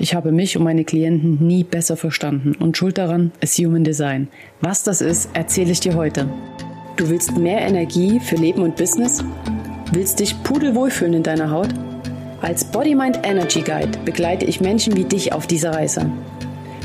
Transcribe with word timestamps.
Ich 0.00 0.14
habe 0.14 0.30
mich 0.30 0.56
und 0.56 0.62
meine 0.62 0.84
Klienten 0.84 1.44
nie 1.44 1.64
besser 1.64 1.96
verstanden 1.96 2.52
und 2.60 2.76
schuld 2.76 2.98
daran 2.98 3.32
ist 3.40 3.58
Human 3.58 3.82
Design. 3.82 4.28
Was 4.60 4.84
das 4.84 5.00
ist, 5.00 5.30
erzähle 5.32 5.72
ich 5.72 5.80
dir 5.80 5.94
heute. 5.96 6.28
Du 6.96 7.10
willst 7.10 7.36
mehr 7.36 7.62
Energie 7.62 8.20
für 8.20 8.36
Leben 8.36 8.62
und 8.62 8.76
Business? 8.76 9.24
Willst 9.92 10.20
dich 10.20 10.40
pudelwohl 10.44 10.90
fühlen 10.90 11.14
in 11.14 11.22
deiner 11.24 11.50
Haut? 11.50 11.70
Als 12.42 12.64
Body 12.64 12.94
Mind 12.94 13.20
Energy 13.24 13.60
Guide 13.60 13.98
begleite 14.04 14.44
ich 14.44 14.60
Menschen 14.60 14.96
wie 14.96 15.04
dich 15.04 15.32
auf 15.32 15.48
dieser 15.48 15.72
Reise. 15.72 16.08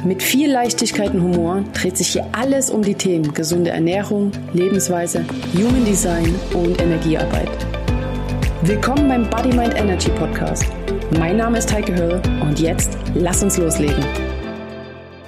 Mit 0.04 0.23
viel 0.23 0.52
Leichtigkeit 0.52 1.14
und 1.14 1.21
Humor 1.21 1.64
dreht 1.73 1.98
sich 1.98 2.07
hier 2.09 2.25
alles 2.32 2.71
um 2.71 2.82
die 2.82 2.95
Themen 2.95 3.32
gesunde 3.34 3.70
Ernährung, 3.70 4.32
Lebensweise, 4.54 5.23
Human 5.55 5.86
Design 5.86 6.34
und 6.54 6.82
Energiearbeit. 6.82 7.52
Willkommen 8.64 9.07
beim 9.07 9.30
Body 9.30 9.55
Mind 9.55 9.75
Energy 9.75 10.09
Podcast. 10.09 10.66
Mein 11.20 11.38
Name 11.38 11.59
ist 11.59 11.71
Heike 11.71 11.95
Höll 11.95 12.21
und 12.41 12.59
jetzt 12.59 12.98
lass 13.13 13.43
uns 13.43 13.57
loslegen. 13.57 14.04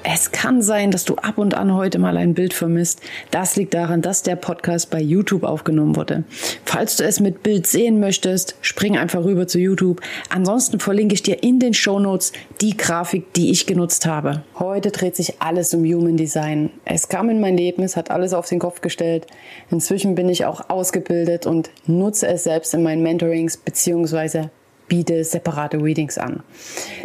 Es 0.03 0.31
kann 0.31 0.61
sein, 0.61 0.91
dass 0.91 1.03
du 1.03 1.16
ab 1.16 1.38
und 1.38 1.55
an 1.55 1.73
heute 1.73 1.99
mal 1.99 2.17
ein 2.17 2.34
Bild 2.34 2.53
vermisst. 2.53 3.02
Das 3.31 3.55
liegt 3.55 3.73
daran, 3.73 4.02
dass 4.02 4.23
der 4.23 4.35
Podcast 4.35 4.89
bei 4.89 5.02
YouTube 5.02 5.44
aufgenommen 5.44 5.95
wurde. 5.95 6.23
Falls 6.63 6.95
du 6.95 7.03
es 7.03 7.20
mit 7.20 7.44
Bild 7.44 7.67
sehen 7.67 7.99
möchtest, 7.99 8.55
spring 8.61 8.98
einfach 8.98 9.23
rüber 9.23 9.48
zu 9.48 9.59
YouTube. 9.59 10.02
Ansonsten 10.30 10.80
verlinke 10.80 11.16
ich 11.16 11.23
dir 11.23 11.44
in 11.44 11.59
den 11.59 11.73
Show 11.73 11.99
Notes 11.99 12.33
die 12.61 12.77
Grafik, 12.77 13.33
die 13.33 13.52
ich 13.52 13.66
genutzt 13.66 14.05
habe. 14.05 14.44
Heute 14.58 14.91
dreht 14.91 15.16
sich 15.16 15.41
alles 15.41 15.73
um 15.73 15.83
Human 15.83 16.17
Design. 16.17 16.70
Es 16.86 17.09
kam 17.09 17.30
in 17.30 17.41
mein 17.41 17.58
Leben, 17.58 17.83
es 17.83 17.95
hat 17.97 18.11
alles 18.11 18.33
auf 18.33 18.47
den 18.47 18.59
Kopf 18.59 18.81
gestellt. 18.81 19.27
Inzwischen 19.70 20.16
bin 20.16 20.30
ich 20.30 20.45
auch 20.45 20.70
ausgebildet 20.70 21.45
und 21.45 21.70
nutze 21.86 22.27
es 22.27 22.44
selbst 22.44 22.73
in 22.73 22.83
meinen 22.83 23.03
Mentorings 23.03 23.58
bzw. 23.58 24.49
biete 24.88 25.23
separate 25.23 25.81
Readings 25.81 26.17
an. 26.17 26.44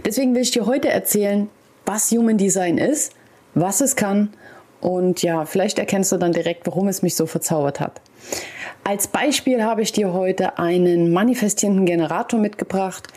Deswegen 0.05 0.35
will 0.35 0.43
ich 0.43 0.51
dir 0.51 0.67
heute 0.67 0.89
erzählen, 0.89 1.49
was 1.87 2.11
Human 2.11 2.39
Design 2.39 2.79
ist, 2.79 3.13
was 3.55 3.81
es 3.81 3.97
kann 3.97 4.31
und 4.81 5.23
ja, 5.23 5.45
vielleicht 5.45 5.79
erkennst 5.79 6.11
du 6.13 6.17
dann 6.17 6.33
direkt, 6.33 6.67
warum 6.67 6.89
es 6.89 7.03
mich 7.03 7.15
so 7.15 7.27
verzaubert 7.27 7.81
hat. 7.81 8.01
Als 8.83 9.09
Beispiel 9.09 9.63
habe 9.63 9.83
ich 9.83 9.93
dir 9.93 10.13
heute 10.13 10.59
einen 10.59 11.13
manifestierenden 11.13 11.85
Generator 11.85 12.41
mitgebracht. 12.41 13.09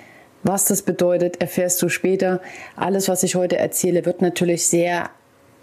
Was 0.44 0.66
das 0.66 0.82
bedeutet, 0.82 1.40
erfährst 1.42 1.82
du 1.82 1.88
später. 1.88 2.42
Alles, 2.76 3.08
was 3.08 3.24
ich 3.24 3.36
heute 3.36 3.58
erzähle, 3.58 4.06
wird 4.06 4.22
natürlich 4.22 4.68
sehr, 4.68 5.10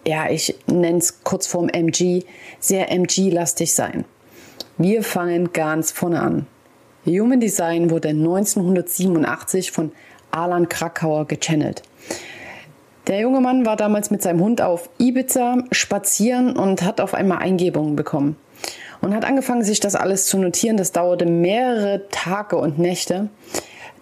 ja, 0.07 0.31
ich 0.31 0.57
nenne 0.67 0.99
es 0.99 1.23
kurz 1.23 1.47
vorm 1.47 1.69
MG, 1.69 2.23
sehr 2.61 2.91
MG-lastig 2.91 3.75
sein. 3.75 4.07
Wir 4.79 5.03
fangen 5.03 5.53
ganz 5.53 5.93
vorne 5.93 6.21
an. 6.21 6.47
Human 7.07 7.41
Design 7.41 7.91
wurde 7.91 8.09
1987 8.09 9.73
von 9.73 9.93
Alan 10.31 10.69
Krakauer 10.69 11.27
gechannelt. 11.27 11.83
Der 13.07 13.21
junge 13.21 13.41
Mann 13.41 13.65
war 13.65 13.77
damals 13.77 14.11
mit 14.11 14.23
seinem 14.23 14.41
Hund 14.41 14.61
auf 14.61 14.91
Ibiza 14.99 15.65
spazieren 15.73 16.57
und 16.57 16.83
hat 16.83 17.01
auf 17.01 17.15
einmal 17.15 17.39
Eingebungen 17.39 17.97
bekommen. 17.97 18.37
Und 19.01 19.15
hat 19.15 19.25
angefangen, 19.25 19.65
sich 19.65 19.81
das 19.81 19.95
alles 19.95 20.27
zu 20.27 20.37
notieren. 20.39 20.77
Das 20.77 20.93
dauerte 20.93 21.25
mehrere 21.25 22.07
Tage 22.11 22.57
und 22.57 22.79
Nächte. 22.79 23.31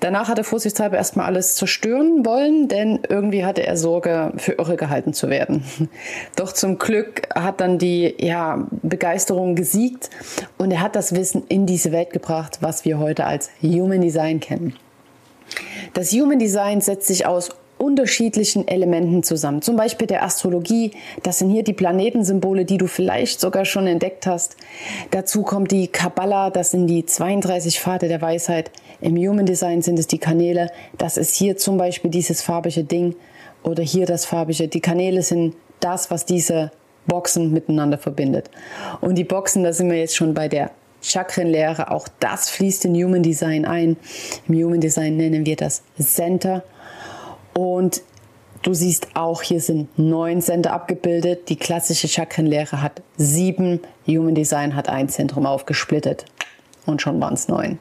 Danach 0.00 0.28
hat 0.28 0.38
er 0.38 0.44
vorsichtshalber 0.44 0.96
erstmal 0.96 1.26
alles 1.26 1.56
zerstören 1.56 2.24
wollen, 2.24 2.68
denn 2.68 3.00
irgendwie 3.08 3.44
hatte 3.44 3.66
er 3.66 3.76
Sorge, 3.76 4.32
für 4.36 4.52
irre 4.52 4.76
gehalten 4.76 5.12
zu 5.12 5.28
werden. 5.28 5.64
Doch 6.36 6.52
zum 6.52 6.78
Glück 6.78 7.22
hat 7.34 7.60
dann 7.60 7.78
die 7.78 8.14
ja, 8.18 8.66
Begeisterung 8.82 9.56
gesiegt 9.56 10.10
und 10.56 10.70
er 10.70 10.82
hat 10.82 10.94
das 10.94 11.14
Wissen 11.14 11.42
in 11.48 11.66
diese 11.66 11.90
Welt 11.90 12.12
gebracht, 12.12 12.58
was 12.60 12.84
wir 12.84 12.98
heute 12.98 13.24
als 13.24 13.50
Human 13.60 14.00
Design 14.00 14.38
kennen. 14.38 14.74
Das 15.94 16.12
Human 16.12 16.38
Design 16.38 16.80
setzt 16.80 17.08
sich 17.08 17.26
aus 17.26 17.50
unterschiedlichen 17.78 18.66
Elementen 18.66 19.22
zusammen. 19.22 19.62
Zum 19.62 19.76
Beispiel 19.76 20.06
der 20.06 20.24
Astrologie. 20.24 20.92
Das 21.22 21.38
sind 21.38 21.50
hier 21.50 21.62
die 21.62 21.72
Planetensymbole, 21.72 22.64
die 22.64 22.78
du 22.78 22.86
vielleicht 22.86 23.40
sogar 23.40 23.64
schon 23.64 23.86
entdeckt 23.86 24.26
hast. 24.26 24.56
Dazu 25.12 25.42
kommt 25.42 25.70
die 25.70 25.88
Kabbalah. 25.88 26.50
Das 26.50 26.72
sind 26.72 26.88
die 26.88 27.06
32 27.06 27.80
Pfade 27.80 28.08
der 28.08 28.20
Weisheit. 28.20 28.70
Im 29.00 29.16
Human 29.16 29.46
Design 29.46 29.82
sind 29.82 29.98
es 29.98 30.06
die 30.06 30.18
Kanäle. 30.18 30.70
Das 30.96 31.16
ist 31.16 31.34
hier 31.34 31.56
zum 31.56 31.78
Beispiel 31.78 32.10
dieses 32.10 32.42
farbige 32.42 32.84
Ding 32.84 33.14
oder 33.62 33.82
hier 33.82 34.06
das 34.06 34.24
farbige. 34.24 34.68
Die 34.68 34.80
Kanäle 34.80 35.22
sind 35.22 35.54
das, 35.80 36.10
was 36.10 36.24
diese 36.24 36.72
Boxen 37.06 37.52
miteinander 37.52 37.98
verbindet. 37.98 38.50
Und 39.00 39.16
die 39.16 39.24
Boxen, 39.24 39.64
da 39.64 39.72
sind 39.72 39.90
wir 39.90 39.98
jetzt 39.98 40.16
schon 40.16 40.34
bei 40.34 40.48
der 40.48 40.70
Chakrenlehre. 41.00 41.90
Auch 41.90 42.08
das 42.20 42.50
fließt 42.50 42.84
in 42.86 42.94
Human 42.94 43.22
Design 43.22 43.64
ein. 43.64 43.96
Im 44.48 44.54
Human 44.56 44.80
Design 44.80 45.16
nennen 45.16 45.46
wir 45.46 45.56
das 45.56 45.82
Center. 45.98 46.64
Und 47.54 48.02
du 48.62 48.74
siehst 48.74 49.08
auch, 49.14 49.42
hier 49.42 49.60
sind 49.60 49.96
neun 49.98 50.40
Sender 50.40 50.72
abgebildet. 50.72 51.48
Die 51.48 51.56
klassische 51.56 52.08
Chakrenlehre 52.08 52.82
hat 52.82 53.02
sieben. 53.16 53.80
Human 54.06 54.34
Design 54.34 54.74
hat 54.74 54.88
ein 54.88 55.08
Zentrum 55.08 55.46
aufgesplittet. 55.46 56.24
Und 56.84 57.00
schon 57.00 57.20
waren 57.20 57.34
es 57.34 57.48
neun. 57.48 57.78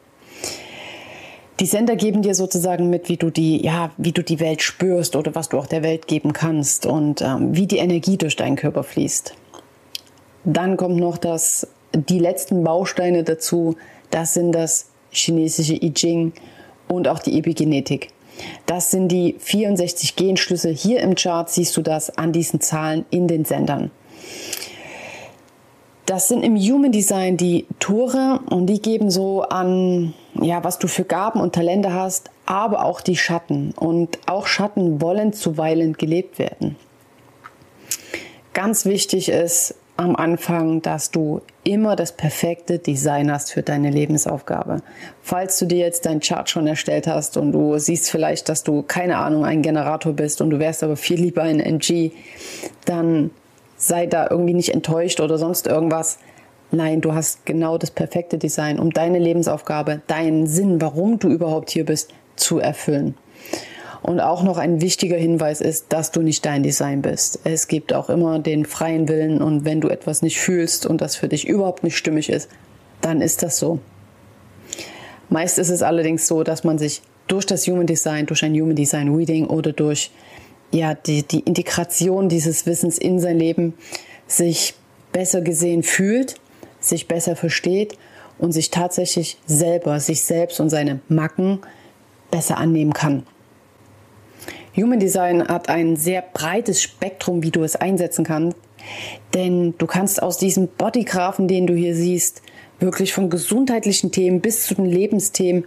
Die 1.60 1.66
Sender 1.66 1.96
geben 1.96 2.22
dir 2.22 2.36
sozusagen 2.36 2.90
mit, 2.90 3.10
wie 3.10 3.18
du 3.18 3.32
die, 3.32 3.64
ja, 3.64 3.90
wie 3.98 4.12
du 4.12 4.24
die 4.24 4.40
Welt 4.40 4.62
spürst 4.62 5.16
oder 5.16 5.34
was 5.34 5.50
du 5.50 5.58
auch 5.58 5.66
der 5.66 5.82
Welt 5.82 6.08
geben 6.08 6.32
kannst 6.32 6.86
und 6.86 7.22
ähm, 7.22 7.56
wie 7.56 7.66
die 7.66 7.78
Energie 7.78 8.18
durch 8.18 8.36
deinen 8.36 8.56
Körper 8.56 8.84
fließt. 8.84 9.34
Dann 10.44 10.78
kommt 10.78 10.98
noch 10.98 11.18
das, 11.18 11.68
die 11.94 12.20
letzten 12.20 12.64
Bausteine 12.64 13.24
dazu. 13.24 13.76
Das 14.12 14.36
sind 14.36 14.52
das 14.52 14.90
chinesische 15.10 15.74
I 15.74 15.92
Ching 15.94 16.34
und 16.88 17.08
auch 17.08 17.20
die 17.20 17.40
Epigenetik. 17.40 18.10
Das 18.68 18.92
sind 18.92 19.08
die 19.12 19.36
64 19.40 20.16
Genschlüsse. 20.16 20.70
Hier 20.70 21.02
im 21.02 21.16
Chart 21.16 21.50
siehst 21.50 21.76
du 21.76 21.82
das 21.82 22.16
an 22.18 22.34
diesen 22.34 22.62
Zahlen 22.62 23.06
in 23.10 23.28
den 23.28 23.46
Sendern. 23.46 23.90
Das 26.08 26.30
sind 26.30 26.42
im 26.42 26.56
Human 26.56 26.94
Design 26.94 27.36
die 27.36 27.68
Tore 27.80 28.40
und 28.50 28.68
die 28.68 28.82
geben 28.82 29.12
so 29.12 29.42
an, 29.42 30.14
ja, 30.42 30.64
was 30.64 30.80
du 30.80 30.88
für 30.88 31.04
Gaben 31.04 31.42
und 31.42 31.54
Talente 31.54 31.92
hast, 31.92 32.32
aber 32.46 32.86
auch 32.86 33.02
die 33.02 33.18
Schatten. 33.18 33.74
Und 33.76 34.18
auch 34.26 34.48
Schatten 34.48 35.02
wollen 35.02 35.34
zuweilen 35.34 35.94
gelebt 35.94 36.40
werden. 36.40 36.78
Ganz 38.54 38.86
wichtig 38.86 39.28
ist, 39.28 39.76
am 39.98 40.16
Anfang, 40.16 40.82
dass 40.82 41.12
du 41.12 41.42
immer 41.66 41.98
das 41.98 42.14
perfekte 42.14 42.80
Design 42.80 43.30
hast 43.30 43.52
für 43.52 43.62
deine 43.62 43.90
Lebensaufgabe. 43.90 44.78
Falls 45.22 45.60
du 45.60 45.66
dir 45.66 45.80
jetzt 45.80 46.06
dein 46.06 46.22
Chart 46.22 46.50
schon 46.50 46.68
erstellt 46.68 47.08
hast 47.08 47.36
und 47.36 47.52
du 47.52 47.78
siehst 47.80 48.10
vielleicht, 48.10 48.48
dass 48.48 48.64
du 48.64 48.82
keine 48.82 49.18
Ahnung 49.18 49.44
ein 49.44 49.62
Generator 49.62 50.14
bist 50.14 50.40
und 50.40 50.52
du 50.52 50.60
wärst 50.60 50.84
aber 50.84 50.96
viel 50.96 51.20
lieber 51.20 51.42
ein 51.42 51.60
NG, 51.60 52.12
dann 52.86 53.32
sei 53.78 54.08
da 54.08 54.28
irgendwie 54.30 54.54
nicht 54.54 54.74
enttäuscht 54.74 55.20
oder 55.20 55.38
sonst 55.38 55.68
irgendwas. 55.68 56.20
Nein, 56.72 57.00
du 57.00 57.14
hast 57.14 57.46
genau 57.46 57.78
das 57.78 57.92
perfekte 57.92 58.38
Design, 58.38 58.80
um 58.80 58.92
deine 58.92 59.20
Lebensaufgabe, 59.20 60.02
deinen 60.08 60.48
Sinn, 60.48 60.82
warum 60.82 61.20
du 61.20 61.30
überhaupt 61.30 61.70
hier 61.70 61.86
bist, 61.86 62.14
zu 62.36 62.60
erfüllen. 62.60 63.16
Und 64.04 64.20
auch 64.20 64.44
noch 64.44 64.58
ein 64.58 64.82
wichtiger 64.82 65.18
Hinweis 65.18 65.62
ist, 65.62 65.88
dass 65.90 66.12
du 66.12 66.22
nicht 66.22 66.46
dein 66.46 66.64
Design 66.64 67.02
bist. 67.02 67.40
Es 67.46 67.68
gibt 67.68 67.94
auch 67.94 68.10
immer 68.10 68.40
den 68.40 68.66
freien 68.66 69.08
Willen 69.08 69.42
und 69.42 69.66
wenn 69.66 69.82
du 69.82 69.90
etwas 69.90 70.22
nicht 70.22 70.40
fühlst 70.40 70.86
und 70.86 71.02
das 71.02 71.16
für 71.16 71.28
dich 71.28 71.48
überhaupt 71.48 71.84
nicht 71.84 71.98
stimmig 71.98 72.30
ist, 72.30 72.50
dann 73.02 73.22
ist 73.22 73.44
das 73.44 73.58
so. 73.58 73.80
Meist 75.30 75.60
ist 75.60 75.70
es 75.70 75.82
allerdings 75.82 76.28
so, 76.28 76.44
dass 76.44 76.64
man 76.64 76.78
sich 76.78 77.02
durch 77.28 77.46
das 77.46 77.68
Human 77.68 77.86
Design, 77.88 78.26
durch 78.26 78.44
ein 78.44 78.54
Human 78.54 78.76
Design 78.76 79.14
Reading 79.14 79.48
oder 79.48 79.74
durch 79.74 80.12
ja, 80.72 80.94
die, 80.94 81.24
die 81.24 81.40
Integration 81.40 82.30
dieses 82.30 82.66
Wissens 82.66 82.98
in 82.98 83.20
sein 83.20 83.40
Leben 83.40 83.74
sich 84.28 84.76
besser 85.12 85.42
gesehen 85.42 85.84
fühlt, 85.84 86.36
sich 86.80 87.08
besser 87.08 87.36
versteht 87.36 87.98
und 88.38 88.52
sich 88.52 88.70
tatsächlich 88.70 89.38
selber, 89.46 90.00
sich 90.00 90.22
selbst 90.22 90.60
und 90.60 90.70
seine 90.70 91.00
Macken 91.08 91.60
besser 92.30 92.58
annehmen 92.58 92.94
kann. 92.94 93.24
Human 94.76 95.00
Design 95.00 95.48
hat 95.48 95.70
ein 95.70 95.96
sehr 95.96 96.22
breites 96.22 96.82
Spektrum, 96.82 97.42
wie 97.42 97.50
du 97.50 97.64
es 97.64 97.76
einsetzen 97.76 98.24
kannst. 98.24 98.58
Denn 99.34 99.74
du 99.78 99.88
kannst 99.88 100.22
aus 100.22 100.38
diesem 100.38 100.68
Bodygraphen, 100.68 101.48
den 101.48 101.68
du 101.68 101.74
hier 101.74 101.96
siehst, 101.96 102.42
wirklich 102.80 103.14
von 103.14 103.30
gesundheitlichen 103.30 104.12
Themen 104.12 104.40
bis 104.40 104.66
zu 104.68 104.76
den 104.76 104.86
Lebensthemen 104.86 105.66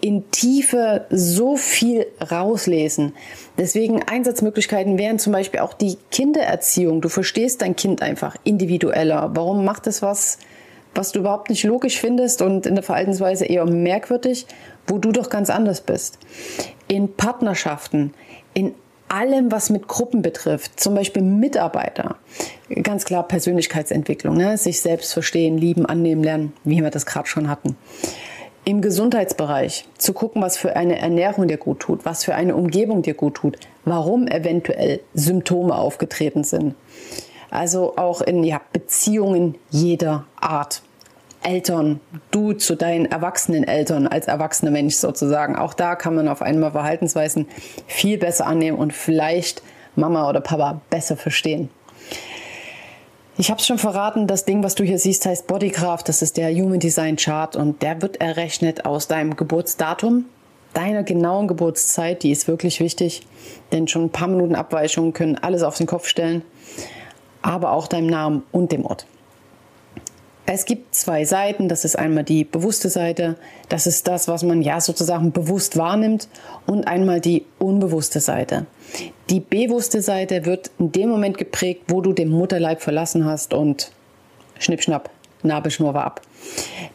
in 0.00 0.30
Tiefe 0.30 1.06
so 1.10 1.56
viel 1.56 2.06
rauslesen. 2.30 3.14
Deswegen 3.56 4.02
Einsatzmöglichkeiten 4.02 4.98
wären 4.98 5.18
zum 5.18 5.32
Beispiel 5.32 5.60
auch 5.60 5.74
die 5.74 5.96
Kindererziehung. 6.10 7.00
Du 7.00 7.08
verstehst 7.08 7.62
dein 7.62 7.74
Kind 7.74 8.02
einfach 8.02 8.36
individueller. 8.44 9.30
Warum 9.34 9.64
macht 9.64 9.86
es 9.86 10.00
was, 10.02 10.38
was 10.94 11.12
du 11.12 11.20
überhaupt 11.20 11.50
nicht 11.50 11.64
logisch 11.64 11.98
findest 11.98 12.42
und 12.42 12.66
in 12.66 12.74
der 12.74 12.84
Verhaltensweise 12.84 13.44
eher 13.44 13.66
merkwürdig, 13.66 14.46
wo 14.86 14.98
du 14.98 15.12
doch 15.12 15.30
ganz 15.30 15.50
anders 15.50 15.80
bist 15.80 16.18
in 16.88 17.14
Partnerschaften, 17.14 18.14
in 18.54 18.74
allem, 19.08 19.52
was 19.52 19.70
mit 19.70 19.88
Gruppen 19.88 20.22
betrifft, 20.22 20.80
zum 20.80 20.94
Beispiel 20.94 21.22
Mitarbeiter, 21.22 22.16
ganz 22.82 23.04
klar 23.04 23.26
Persönlichkeitsentwicklung, 23.26 24.36
ne? 24.36 24.58
sich 24.58 24.80
selbst 24.80 25.12
verstehen, 25.12 25.56
lieben, 25.56 25.86
annehmen 25.86 26.22
lernen, 26.22 26.52
wie 26.64 26.82
wir 26.82 26.90
das 26.90 27.06
gerade 27.06 27.28
schon 27.28 27.48
hatten. 27.48 27.76
Im 28.68 28.82
Gesundheitsbereich 28.82 29.86
zu 29.96 30.12
gucken, 30.12 30.42
was 30.42 30.58
für 30.58 30.76
eine 30.76 30.98
Ernährung 30.98 31.48
dir 31.48 31.56
gut 31.56 31.80
tut, 31.80 32.04
was 32.04 32.24
für 32.26 32.34
eine 32.34 32.54
Umgebung 32.54 33.00
dir 33.00 33.14
gut 33.14 33.36
tut, 33.36 33.56
warum 33.86 34.26
eventuell 34.28 35.00
Symptome 35.14 35.74
aufgetreten 35.74 36.44
sind. 36.44 36.74
Also 37.48 37.96
auch 37.96 38.20
in 38.20 38.44
ja, 38.44 38.60
Beziehungen 38.74 39.54
jeder 39.70 40.26
Art. 40.36 40.82
Eltern, 41.42 42.00
du 42.30 42.52
zu 42.52 42.74
deinen 42.74 43.06
erwachsenen 43.06 43.64
Eltern 43.64 44.06
als 44.06 44.26
erwachsener 44.26 44.70
Mensch 44.70 44.96
sozusagen. 44.96 45.56
Auch 45.56 45.72
da 45.72 45.94
kann 45.96 46.14
man 46.14 46.28
auf 46.28 46.42
einmal 46.42 46.72
Verhaltensweisen 46.72 47.46
viel 47.86 48.18
besser 48.18 48.46
annehmen 48.46 48.76
und 48.76 48.92
vielleicht 48.92 49.62
Mama 49.96 50.28
oder 50.28 50.42
Papa 50.42 50.82
besser 50.90 51.16
verstehen. 51.16 51.70
Ich 53.40 53.52
habe 53.52 53.60
es 53.60 53.66
schon 53.68 53.78
verraten, 53.78 54.26
das 54.26 54.46
Ding, 54.46 54.64
was 54.64 54.74
du 54.74 54.82
hier 54.82 54.98
siehst, 54.98 55.24
heißt 55.24 55.46
Bodycraft. 55.46 56.02
Das 56.06 56.22
ist 56.22 56.36
der 56.36 56.52
Human 56.52 56.80
Design 56.80 57.14
Chart 57.14 57.54
und 57.54 57.82
der 57.82 58.02
wird 58.02 58.20
errechnet 58.20 58.84
aus 58.84 59.06
deinem 59.06 59.36
Geburtsdatum, 59.36 60.24
deiner 60.74 61.04
genauen 61.04 61.46
Geburtszeit. 61.46 62.24
Die 62.24 62.32
ist 62.32 62.48
wirklich 62.48 62.80
wichtig, 62.80 63.22
denn 63.70 63.86
schon 63.86 64.06
ein 64.06 64.10
paar 64.10 64.26
Minuten 64.26 64.56
Abweichungen 64.56 65.12
können 65.12 65.38
alles 65.38 65.62
auf 65.62 65.76
den 65.76 65.86
Kopf 65.86 66.08
stellen, 66.08 66.42
aber 67.40 67.70
auch 67.70 67.86
deinem 67.86 68.08
Namen 68.08 68.42
und 68.50 68.72
dem 68.72 68.84
Ort. 68.84 69.06
Es 70.50 70.64
gibt 70.64 70.94
zwei 70.94 71.26
Seiten. 71.26 71.68
Das 71.68 71.84
ist 71.84 71.98
einmal 71.98 72.24
die 72.24 72.42
bewusste 72.42 72.88
Seite. 72.88 73.36
Das 73.68 73.86
ist 73.86 74.08
das, 74.08 74.28
was 74.28 74.42
man 74.42 74.62
ja 74.62 74.80
sozusagen 74.80 75.30
bewusst 75.30 75.76
wahrnimmt. 75.76 76.26
Und 76.66 76.88
einmal 76.88 77.20
die 77.20 77.44
unbewusste 77.58 78.20
Seite. 78.20 78.64
Die 79.28 79.40
bewusste 79.40 80.00
Seite 80.00 80.46
wird 80.46 80.70
in 80.78 80.90
dem 80.90 81.10
Moment 81.10 81.36
geprägt, 81.36 81.82
wo 81.88 82.00
du 82.00 82.14
den 82.14 82.30
Mutterleib 82.30 82.80
verlassen 82.80 83.26
hast 83.26 83.52
und 83.52 83.92
schnippschnapp, 84.58 85.10
Nabelschnur 85.42 85.92
war 85.92 86.04
ab. 86.04 86.22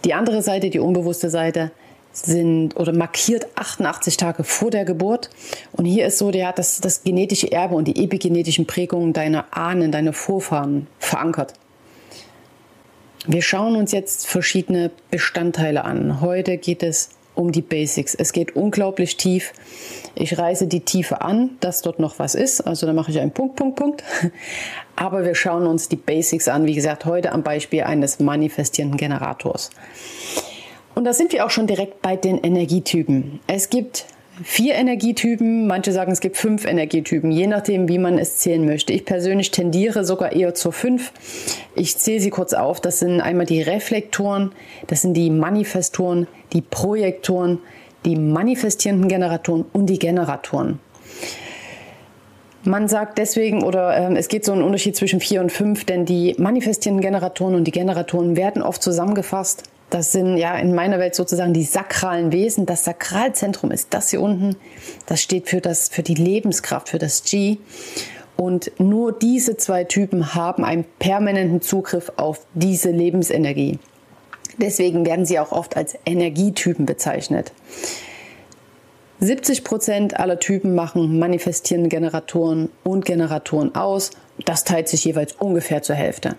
Die 0.04 0.16
andere 0.16 0.42
Seite, 0.42 0.72
die 0.72 0.80
unbewusste 0.80 1.30
Seite, 1.30 1.70
sind 2.12 2.76
oder 2.76 2.92
markiert 2.92 3.46
88 3.54 4.18
Tage 4.18 4.44
vor 4.44 4.72
der 4.72 4.84
Geburt. 4.84 5.30
Und 5.74 5.86
hier 5.86 6.08
ist 6.08 6.18
so, 6.18 6.32
der 6.32 6.48
hat 6.48 6.58
das, 6.58 6.82
das 6.82 7.04
genetische 7.04 7.52
Erbe 7.52 7.76
und 7.76 7.88
die 7.88 8.04
epigenetischen 8.04 8.66
Prägungen 8.66 9.14
deiner 9.14 9.46
Ahnen, 9.56 9.92
deiner 9.92 10.14
Vorfahren 10.14 10.88
verankert. 10.98 11.54
Wir 13.26 13.42
schauen 13.42 13.78
uns 13.78 13.94
jetzt 13.94 14.28
verschiedene 14.28 14.92
Bestandteile 15.10 15.86
an. 15.86 16.20
Heute 16.20 16.58
geht 16.58 16.84
es 16.84 17.12
um 17.36 17.54
die 17.54 17.62
Basics. 17.62 18.14
Es 18.16 18.34
geht 18.34 18.58
unglaublich 18.58 19.16
tief. 19.16 19.54
Ich 20.14 20.38
reise 20.38 20.68
die 20.68 20.82
Tiefe 20.82 21.22
an, 21.22 21.52
dass 21.62 21.82
dort 21.82 22.00
noch 22.00 22.20
was 22.20 22.36
ist. 22.36 22.60
Also 22.60 22.86
da 22.86 22.92
mache 22.92 23.12
ich 23.12 23.20
einen 23.22 23.32
Punkt, 23.32 23.56
Punkt, 23.56 23.78
Punkt. 23.78 24.04
Aber 24.98 25.24
wir 25.24 25.36
schauen 25.36 25.68
uns 25.68 25.88
die 25.88 25.96
Basics 25.96 26.50
an. 26.50 26.66
Wie 26.66 26.76
gesagt, 26.76 27.06
heute 27.06 27.32
am 27.32 27.44
Beispiel 27.44 27.84
eines 27.84 28.20
manifestierenden 28.20 28.98
Generators. 28.98 29.70
Und 30.94 31.06
da 31.06 31.14
sind 31.14 31.32
wir 31.32 31.46
auch 31.46 31.50
schon 31.50 31.66
direkt 31.66 32.02
bei 32.02 32.18
den 32.18 32.38
Energietypen. 32.40 33.40
Es 33.48 33.70
gibt 33.70 34.06
vier 34.42 34.76
Energietypen, 34.76 35.68
manche 35.68 35.92
sagen, 35.92 36.12
es 36.12 36.20
gibt 36.20 36.38
fünf 36.38 36.66
Energietypen, 36.66 37.32
je 37.32 37.48
nachdem, 37.48 37.88
wie 37.88 38.00
man 38.00 38.18
es 38.18 38.38
zählen 38.38 38.66
möchte. 38.66 38.94
Ich 38.94 39.06
persönlich 39.06 39.52
tendiere 39.52 40.06
sogar 40.06 40.32
eher 40.32 40.56
zur 40.56 40.74
fünf. 40.74 41.12
Ich 41.76 41.98
zähle 41.98 42.20
sie 42.20 42.30
kurz 42.32 42.54
auf. 42.54 42.82
Das 42.82 43.00
sind 43.00 43.22
einmal 43.22 43.46
die 43.46 43.62
Reflektoren, 43.62 44.54
das 44.88 45.02
sind 45.02 45.14
die 45.14 45.30
Manifestoren, 45.30 46.28
die 46.54 46.62
Projektoren, 46.62 47.60
die 48.06 48.16
manifestierenden 48.16 49.08
Generatoren 49.08 49.66
und 49.72 49.86
die 49.86 50.00
Generatoren. 50.00 50.80
Man 52.66 52.88
sagt 52.88 53.18
deswegen, 53.18 53.62
oder 53.62 54.12
äh, 54.12 54.18
es 54.18 54.30
geht 54.30 54.46
so 54.46 54.54
ein 54.54 54.62
Unterschied 54.62 54.96
zwischen 54.96 55.20
vier 55.20 55.42
und 55.42 55.52
fünf, 55.52 55.84
denn 55.84 56.06
die 56.06 56.34
manifestierenden 56.38 57.04
Generatoren 57.04 57.56
und 57.56 57.66
die 57.66 57.72
Generatoren 57.72 58.38
werden 58.38 58.62
oft 58.62 58.82
zusammengefasst 58.82 59.64
das 59.94 60.12
sind 60.12 60.38
ja 60.38 60.58
in 60.58 60.74
meiner 60.74 60.98
Welt 60.98 61.14
sozusagen 61.14 61.54
die 61.54 61.64
sakralen 61.64 62.32
Wesen. 62.32 62.66
Das 62.66 62.84
Sakralzentrum 62.84 63.70
ist 63.70 63.94
das 63.94 64.10
hier 64.10 64.22
unten. 64.22 64.56
Das 65.06 65.22
steht 65.22 65.50
für, 65.50 65.62
das, 65.62 65.90
für 65.90 66.02
die 66.02 66.16
Lebenskraft, 66.16 66.90
für 66.90 66.98
das 66.98 67.24
G. 67.24 67.58
Und 68.36 68.72
nur 68.80 69.12
diese 69.12 69.56
zwei 69.56 69.84
Typen 69.84 70.34
haben 70.34 70.64
einen 70.66 70.84
permanenten 70.98 71.62
Zugriff 71.62 72.12
auf 72.16 72.40
diese 72.56 72.90
Lebensenergie. 72.90 73.78
Deswegen 74.58 75.06
werden 75.06 75.28
sie 75.28 75.38
auch 75.38 75.52
oft 75.52 75.78
als 75.78 75.96
Energietypen 76.08 76.88
bezeichnet. 76.88 77.52
70 79.24 79.64
Prozent 79.64 80.20
aller 80.20 80.38
Typen 80.38 80.76
machen 80.76 81.18
manifestierende 81.18 81.88
Generatoren 81.88 82.70
und 82.84 83.06
Generatoren 83.06 83.74
aus. 83.74 84.12
Das 84.46 84.66
teilt 84.66 84.90
sich 84.90 85.06
jeweils 85.06 85.34
ungefähr 85.34 85.82
zur 85.82 85.96
Hälfte. 85.96 86.36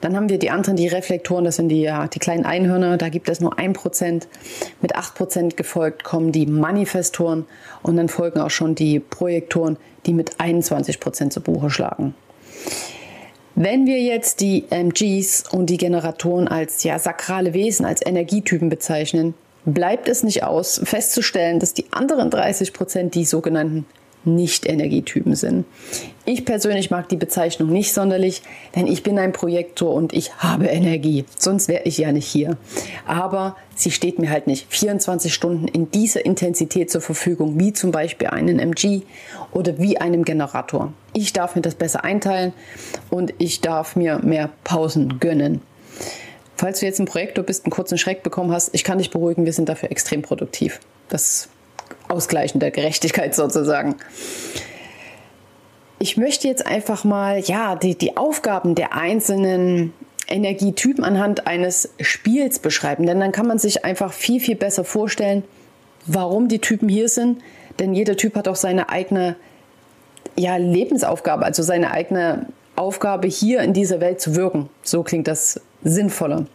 Dann 0.00 0.14
haben 0.14 0.28
wir 0.28 0.38
die 0.38 0.50
anderen, 0.50 0.76
die 0.76 0.86
Reflektoren, 0.86 1.44
das 1.44 1.56
sind 1.56 1.68
die, 1.68 1.80
ja, 1.80 2.06
die 2.06 2.20
kleinen 2.20 2.44
Einhörner, 2.44 2.96
da 2.96 3.08
gibt 3.08 3.28
es 3.28 3.40
nur 3.40 3.58
ein 3.58 3.72
Prozent. 3.72 4.28
Mit 4.80 4.94
acht 4.94 5.16
Prozent 5.16 5.56
gefolgt 5.56 6.04
kommen 6.04 6.30
die 6.30 6.46
Manifestoren 6.46 7.44
und 7.82 7.96
dann 7.96 8.08
folgen 8.08 8.38
auch 8.38 8.50
schon 8.50 8.76
die 8.76 9.00
Projektoren, 9.00 9.76
die 10.06 10.12
mit 10.12 10.38
21 10.38 11.00
Prozent 11.00 11.32
zu 11.32 11.40
Buche 11.40 11.70
schlagen. 11.70 12.14
Wenn 13.56 13.86
wir 13.86 14.00
jetzt 14.00 14.40
die 14.40 14.66
MGs 14.70 15.42
und 15.50 15.70
die 15.70 15.78
Generatoren 15.78 16.46
als 16.46 16.84
ja, 16.84 17.00
sakrale 17.00 17.52
Wesen, 17.52 17.84
als 17.84 18.06
Energietypen 18.06 18.68
bezeichnen, 18.68 19.34
bleibt 19.72 20.08
es 20.08 20.22
nicht 20.22 20.42
aus, 20.42 20.80
festzustellen, 20.84 21.60
dass 21.60 21.74
die 21.74 21.86
anderen 21.92 22.30
30 22.30 22.72
Prozent 22.72 23.14
die 23.14 23.24
sogenannten 23.24 23.86
nicht-Energietypen 24.24 25.34
sind. 25.34 25.64
Ich 26.24 26.44
persönlich 26.44 26.90
mag 26.90 27.08
die 27.08 27.16
Bezeichnung 27.16 27.70
nicht 27.70 27.94
sonderlich, 27.94 28.42
denn 28.74 28.86
ich 28.86 29.02
bin 29.02 29.18
ein 29.18 29.32
Projektor 29.32 29.94
und 29.94 30.12
ich 30.12 30.34
habe 30.34 30.66
Energie. 30.66 31.24
Sonst 31.38 31.68
wäre 31.68 31.84
ich 31.84 31.98
ja 31.98 32.12
nicht 32.12 32.26
hier. 32.26 32.56
Aber 33.06 33.56
sie 33.74 33.90
steht 33.90 34.18
mir 34.18 34.30
halt 34.30 34.46
nicht 34.46 34.66
24 34.68 35.32
Stunden 35.32 35.68
in 35.68 35.90
dieser 35.90 36.26
Intensität 36.26 36.90
zur 36.90 37.00
Verfügung, 37.00 37.58
wie 37.58 37.72
zum 37.72 37.92
Beispiel 37.92 38.28
einen 38.28 38.58
MG 38.58 39.02
oder 39.52 39.78
wie 39.78 39.98
einem 39.98 40.24
Generator. 40.24 40.92
Ich 41.14 41.32
darf 41.32 41.56
mir 41.56 41.62
das 41.62 41.74
besser 41.74 42.04
einteilen 42.04 42.52
und 43.08 43.32
ich 43.38 43.60
darf 43.60 43.96
mir 43.96 44.18
mehr 44.18 44.50
Pausen 44.64 45.20
gönnen. 45.20 45.62
Falls 46.58 46.80
du 46.80 46.86
jetzt 46.86 46.98
ein 46.98 47.06
Projektor 47.06 47.44
bist, 47.44 47.64
einen 47.64 47.70
kurzen 47.70 47.98
Schreck 47.98 48.24
bekommen 48.24 48.52
hast, 48.52 48.74
ich 48.74 48.82
kann 48.82 48.98
dich 48.98 49.10
beruhigen, 49.10 49.44
wir 49.44 49.52
sind 49.52 49.68
dafür 49.68 49.92
extrem 49.92 50.22
produktiv. 50.22 50.80
Das 51.08 51.48
Ausgleichen 52.08 52.58
der 52.58 52.72
Gerechtigkeit 52.72 53.34
sozusagen. 53.34 53.94
Ich 56.00 56.16
möchte 56.16 56.48
jetzt 56.48 56.66
einfach 56.66 57.04
mal 57.04 57.38
ja, 57.38 57.76
die, 57.76 57.96
die 57.96 58.16
Aufgaben 58.16 58.74
der 58.74 58.92
einzelnen 58.94 59.92
Energietypen 60.26 61.04
anhand 61.04 61.46
eines 61.46 61.94
Spiels 62.00 62.58
beschreiben, 62.58 63.06
denn 63.06 63.20
dann 63.20 63.30
kann 63.30 63.46
man 63.46 63.58
sich 63.58 63.84
einfach 63.84 64.12
viel, 64.12 64.40
viel 64.40 64.56
besser 64.56 64.84
vorstellen, 64.84 65.44
warum 66.06 66.48
die 66.48 66.58
Typen 66.58 66.88
hier 66.88 67.08
sind, 67.08 67.40
denn 67.78 67.94
jeder 67.94 68.16
Typ 68.16 68.34
hat 68.34 68.48
auch 68.48 68.56
seine 68.56 68.88
eigene 68.88 69.36
ja, 70.36 70.56
Lebensaufgabe, 70.56 71.44
also 71.44 71.62
seine 71.62 71.92
eigene 71.92 72.46
Aufgabe 72.74 73.28
hier 73.28 73.60
in 73.60 73.72
dieser 73.72 74.00
Welt 74.00 74.20
zu 74.20 74.34
wirken. 74.34 74.68
So 74.82 75.04
klingt 75.04 75.28
das 75.28 75.60
sinnvoller. 75.82 76.46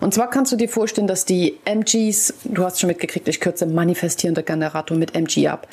Und 0.00 0.14
zwar 0.14 0.30
kannst 0.30 0.52
du 0.52 0.56
dir 0.56 0.68
vorstellen, 0.68 1.06
dass 1.06 1.24
die 1.24 1.58
MGs, 1.64 2.34
du 2.44 2.64
hast 2.64 2.80
schon 2.80 2.88
mitgekriegt, 2.88 3.28
ich 3.28 3.40
kürze 3.40 3.66
manifestierender 3.66 4.42
Generator 4.42 4.96
mit 4.96 5.14
MG 5.14 5.48
ab. 5.48 5.68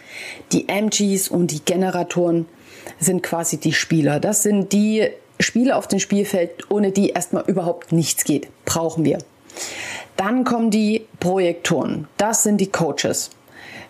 Die 0.52 0.68
MGs 0.68 1.30
und 1.30 1.48
die 1.52 1.64
Generatoren 1.64 2.46
sind 3.00 3.24
quasi 3.24 3.58
die 3.58 3.74
Spieler. 3.74 4.20
Das 4.20 4.44
sind 4.44 4.74
die 4.74 5.10
Spieler 5.40 5.78
auf 5.78 5.88
dem 5.88 6.00
Spielfeld, 6.00 6.70
ohne 6.70 6.92
die 6.92 7.10
erstmal 7.10 7.44
überhaupt 7.48 7.92
nichts 7.92 8.24
geht. 8.24 8.48
Brauchen 8.66 9.04
wir. 9.04 9.20
Dann 10.18 10.44
kommen 10.44 10.70
die 10.70 11.08
Projektoren. 11.20 12.08
Das 12.18 12.44
sind 12.44 12.62
die 12.62 12.72
Coaches. 12.72 13.32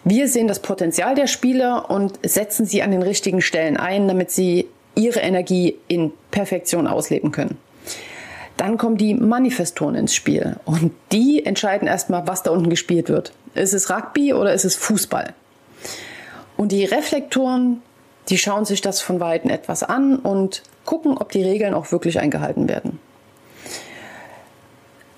Wir 0.03 0.27
sehen 0.27 0.47
das 0.47 0.61
Potenzial 0.61 1.13
der 1.13 1.27
Spieler 1.27 1.91
und 1.91 2.17
setzen 2.23 2.65
sie 2.65 2.81
an 2.81 2.91
den 2.91 3.03
richtigen 3.03 3.41
Stellen 3.41 3.77
ein, 3.77 4.07
damit 4.07 4.31
sie 4.31 4.67
ihre 4.95 5.19
Energie 5.19 5.77
in 5.87 6.11
Perfektion 6.31 6.87
ausleben 6.87 7.31
können. 7.31 7.57
Dann 8.57 8.77
kommen 8.77 8.97
die 8.97 9.13
Manifestoren 9.13 9.95
ins 9.95 10.13
Spiel 10.13 10.57
und 10.65 10.91
die 11.11 11.45
entscheiden 11.45 11.87
erstmal, 11.87 12.27
was 12.27 12.43
da 12.43 12.51
unten 12.51 12.69
gespielt 12.69 13.09
wird. 13.09 13.33
Ist 13.55 13.73
es 13.73 13.89
Rugby 13.89 14.33
oder 14.33 14.53
ist 14.53 14.65
es 14.65 14.75
Fußball? 14.75 15.33
Und 16.57 16.71
die 16.71 16.85
Reflektoren, 16.85 17.81
die 18.29 18.37
schauen 18.37 18.65
sich 18.65 18.81
das 18.81 19.01
von 19.01 19.19
Weitem 19.19 19.49
etwas 19.49 19.83
an 19.83 20.17
und 20.17 20.61
gucken, 20.85 21.17
ob 21.17 21.31
die 21.31 21.43
Regeln 21.43 21.73
auch 21.73 21.91
wirklich 21.91 22.19
eingehalten 22.19 22.69
werden. 22.69 22.99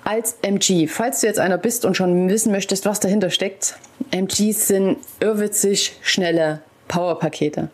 Als 0.04 0.36
MG, 0.42 0.86
falls 0.86 1.20
du 1.20 1.26
jetzt 1.26 1.38
einer 1.38 1.56
bist 1.56 1.84
und 1.84 1.96
schon 1.96 2.28
wissen 2.28 2.52
möchtest, 2.52 2.84
was 2.84 3.00
dahinter 3.00 3.30
steckt, 3.30 3.78
MGs 4.10 4.68
sind 4.68 4.98
irrwitzig 5.20 5.96
schnelle 6.02 6.60
Powerpakete. 6.88 7.70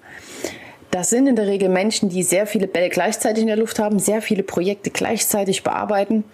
Das 0.91 1.11
sind 1.11 1.29
in 1.29 1.37
der 1.37 1.47
Regel 1.47 1.69
Menschen, 1.69 2.09
die 2.09 2.23
sehr 2.23 2.47
viele 2.47 2.67
Bälle 2.67 2.89
gleichzeitig 2.89 3.43
in 3.43 3.49
der 3.49 3.57
Luft 3.57 3.79
haben, 3.79 3.99
sehr 3.99 4.23
viele 4.23 4.43
Projekte 4.43 4.91
gleichzeitig 4.91 5.63
bearbeiten. 5.63 6.25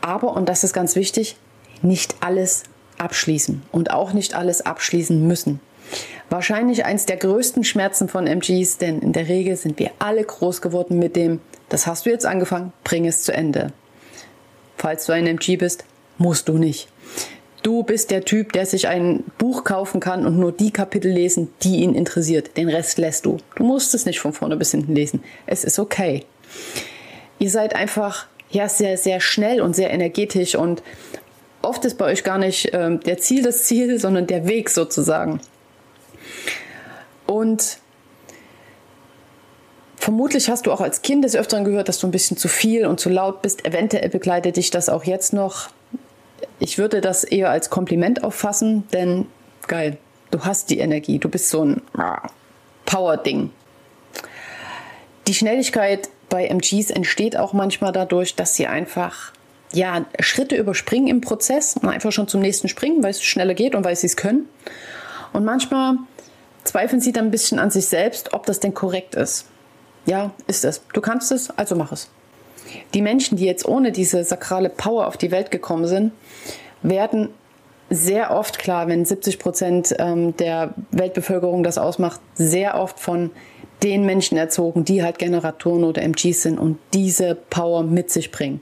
Aber, 0.00 0.34
und 0.36 0.48
das 0.48 0.64
ist 0.64 0.72
ganz 0.72 0.96
wichtig, 0.96 1.36
nicht 1.82 2.16
alles 2.20 2.64
abschließen 2.98 3.62
und 3.70 3.92
auch 3.92 4.12
nicht 4.12 4.34
alles 4.34 4.66
abschließen 4.66 5.26
müssen. 5.26 5.60
Wahrscheinlich 6.28 6.84
eins 6.84 7.06
der 7.06 7.16
größten 7.16 7.64
Schmerzen 7.64 8.08
von 8.08 8.26
MGs, 8.26 8.78
denn 8.78 8.98
in 8.98 9.12
der 9.12 9.28
Regel 9.28 9.56
sind 9.56 9.78
wir 9.78 9.92
alle 9.98 10.24
groß 10.24 10.60
geworden 10.60 10.98
mit 10.98 11.16
dem, 11.16 11.40
das 11.68 11.86
hast 11.86 12.04
du 12.04 12.10
jetzt 12.10 12.26
angefangen, 12.26 12.72
bring 12.84 13.06
es 13.06 13.22
zu 13.22 13.32
Ende. 13.32 13.72
Falls 14.76 15.06
du 15.06 15.12
ein 15.12 15.26
MG 15.26 15.56
bist, 15.56 15.84
musst 16.18 16.48
du 16.48 16.58
nicht. 16.58 16.88
Du 17.68 17.82
bist 17.82 18.10
der 18.10 18.24
Typ, 18.24 18.54
der 18.54 18.64
sich 18.64 18.88
ein 18.88 19.24
Buch 19.36 19.62
kaufen 19.62 20.00
kann 20.00 20.24
und 20.24 20.38
nur 20.38 20.52
die 20.52 20.70
Kapitel 20.70 21.12
lesen, 21.12 21.52
die 21.62 21.80
ihn 21.80 21.94
interessiert. 21.94 22.56
Den 22.56 22.70
Rest 22.70 22.96
lässt 22.96 23.26
du. 23.26 23.36
Du 23.56 23.62
musst 23.62 23.94
es 23.94 24.06
nicht 24.06 24.20
von 24.20 24.32
vorne 24.32 24.56
bis 24.56 24.70
hinten 24.70 24.94
lesen. 24.94 25.22
Es 25.44 25.64
ist 25.64 25.78
okay. 25.78 26.24
Ihr 27.38 27.50
seid 27.50 27.76
einfach 27.76 28.26
ja 28.48 28.70
sehr, 28.70 28.96
sehr 28.96 29.20
schnell 29.20 29.60
und 29.60 29.76
sehr 29.76 29.90
energetisch 29.90 30.54
und 30.54 30.82
oft 31.60 31.84
ist 31.84 31.98
bei 31.98 32.06
euch 32.06 32.24
gar 32.24 32.38
nicht 32.38 32.70
ähm, 32.72 33.00
der 33.00 33.18
Ziel 33.18 33.42
das 33.42 33.64
Ziel, 33.64 34.00
sondern 34.00 34.26
der 34.26 34.48
Weg 34.48 34.70
sozusagen. 34.70 35.38
Und 37.26 37.80
vermutlich 39.96 40.48
hast 40.48 40.64
du 40.64 40.72
auch 40.72 40.80
als 40.80 41.02
Kind 41.02 41.22
des 41.22 41.36
Öfteren 41.36 41.64
gehört, 41.64 41.90
dass 41.90 41.98
du 41.98 42.06
ein 42.06 42.12
bisschen 42.12 42.38
zu 42.38 42.48
viel 42.48 42.86
und 42.86 42.98
zu 42.98 43.10
laut 43.10 43.42
bist. 43.42 43.66
Eventuell 43.66 44.08
begleitet 44.08 44.56
dich 44.56 44.70
das 44.70 44.88
auch 44.88 45.04
jetzt 45.04 45.34
noch. 45.34 45.68
Ich 46.58 46.78
würde 46.78 47.00
das 47.00 47.24
eher 47.24 47.50
als 47.50 47.70
Kompliment 47.70 48.24
auffassen, 48.24 48.88
denn 48.92 49.26
geil, 49.66 49.98
du 50.30 50.44
hast 50.44 50.70
die 50.70 50.78
Energie, 50.78 51.18
du 51.18 51.28
bist 51.28 51.50
so 51.50 51.64
ein 51.64 51.82
Power-Ding. 52.86 53.50
Die 55.26 55.34
Schnelligkeit 55.34 56.08
bei 56.28 56.46
MGs 56.46 56.90
entsteht 56.90 57.36
auch 57.36 57.52
manchmal 57.52 57.92
dadurch, 57.92 58.34
dass 58.34 58.54
sie 58.54 58.66
einfach 58.66 59.32
ja, 59.72 60.06
Schritte 60.20 60.56
überspringen 60.56 61.08
im 61.08 61.20
Prozess 61.20 61.76
und 61.76 61.88
einfach 61.88 62.12
schon 62.12 62.28
zum 62.28 62.40
nächsten 62.40 62.68
springen, 62.68 63.02
weil 63.02 63.10
es 63.10 63.22
schneller 63.22 63.54
geht 63.54 63.74
und 63.74 63.84
weil 63.84 63.96
sie 63.96 64.06
es 64.06 64.16
können. 64.16 64.48
Und 65.32 65.44
manchmal 65.44 65.96
zweifeln 66.64 67.00
sie 67.00 67.12
dann 67.12 67.26
ein 67.26 67.30
bisschen 67.30 67.58
an 67.58 67.70
sich 67.70 67.86
selbst, 67.86 68.32
ob 68.32 68.46
das 68.46 68.60
denn 68.60 68.74
korrekt 68.74 69.14
ist. 69.14 69.46
Ja, 70.06 70.32
ist 70.46 70.64
es. 70.64 70.82
Du 70.94 71.00
kannst 71.00 71.32
es, 71.32 71.50
also 71.50 71.76
mach 71.76 71.92
es. 71.92 72.08
Die 72.94 73.02
Menschen, 73.02 73.36
die 73.36 73.44
jetzt 73.44 73.66
ohne 73.66 73.92
diese 73.92 74.24
sakrale 74.24 74.68
Power 74.68 75.06
auf 75.06 75.16
die 75.16 75.30
Welt 75.30 75.50
gekommen 75.50 75.86
sind, 75.86 76.12
werden 76.82 77.30
sehr 77.90 78.30
oft 78.30 78.58
klar, 78.58 78.86
wenn 78.88 79.04
70 79.04 79.38
Prozent 79.38 79.94
ähm, 79.98 80.36
der 80.36 80.74
Weltbevölkerung 80.90 81.62
das 81.62 81.78
ausmacht, 81.78 82.20
sehr 82.34 82.78
oft 82.78 83.00
von 83.00 83.30
den 83.82 84.04
Menschen 84.04 84.36
erzogen, 84.36 84.84
die 84.84 85.02
halt 85.02 85.18
Generatoren 85.18 85.84
oder 85.84 86.02
MGs 86.02 86.42
sind 86.42 86.58
und 86.58 86.78
diese 86.92 87.34
Power 87.34 87.82
mit 87.82 88.10
sich 88.10 88.30
bringen. 88.30 88.60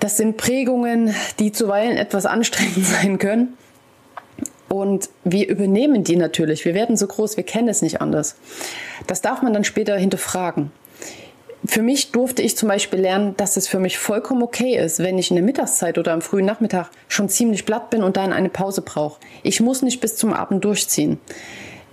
Das 0.00 0.16
sind 0.16 0.36
Prägungen, 0.36 1.14
die 1.38 1.52
zuweilen 1.52 1.96
etwas 1.96 2.26
anstrengend 2.26 2.86
sein 2.86 3.18
können. 3.18 3.56
Und 4.68 5.08
wir 5.24 5.48
übernehmen 5.48 6.04
die 6.04 6.16
natürlich. 6.16 6.64
Wir 6.64 6.74
werden 6.74 6.96
so 6.96 7.06
groß, 7.06 7.36
wir 7.36 7.44
kennen 7.44 7.68
es 7.68 7.80
nicht 7.80 8.00
anders. 8.02 8.36
Das 9.06 9.22
darf 9.22 9.42
man 9.42 9.54
dann 9.54 9.64
später 9.64 9.96
hinterfragen. 9.96 10.70
Für 11.64 11.82
mich 11.82 12.12
durfte 12.12 12.42
ich 12.42 12.56
zum 12.56 12.68
Beispiel 12.68 13.00
lernen, 13.00 13.34
dass 13.36 13.56
es 13.56 13.66
für 13.66 13.80
mich 13.80 13.98
vollkommen 13.98 14.42
okay 14.42 14.76
ist, 14.76 15.00
wenn 15.00 15.18
ich 15.18 15.30
in 15.30 15.36
der 15.36 15.44
Mittagszeit 15.44 15.98
oder 15.98 16.12
am 16.12 16.22
frühen 16.22 16.46
Nachmittag 16.46 16.90
schon 17.08 17.28
ziemlich 17.28 17.66
platt 17.66 17.90
bin 17.90 18.02
und 18.02 18.16
dann 18.16 18.32
eine 18.32 18.48
Pause 18.48 18.82
brauche. 18.82 19.20
Ich 19.42 19.60
muss 19.60 19.82
nicht 19.82 20.00
bis 20.00 20.16
zum 20.16 20.32
Abend 20.32 20.64
durchziehen. 20.64 21.18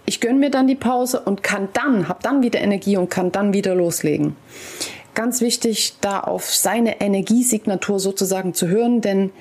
Ich 0.05 0.21
gönne 0.21 0.37
mir 0.37 0.51
dann 0.51 0.67
die 0.67 0.75
Pause 0.75 1.19
und 1.19 1.41
kann 1.41 1.69
dann, 1.73 2.07
habe 2.07 2.19
dann 2.21 2.43
wieder 2.43 2.59
Energie 2.59 2.95
und 2.95 3.09
kann 3.09 3.31
dann 3.31 3.53
wieder 3.53 3.73
loslegen 3.73 4.35
ganz 5.15 5.41
wichtig, 5.41 5.95
da 6.01 6.19
auf 6.19 6.53
seine 6.53 7.01
Energiesignatur 7.01 7.99
sozusagen 7.99 8.53
zu 8.53 8.67
hören, 8.67 9.01
denn 9.01 9.31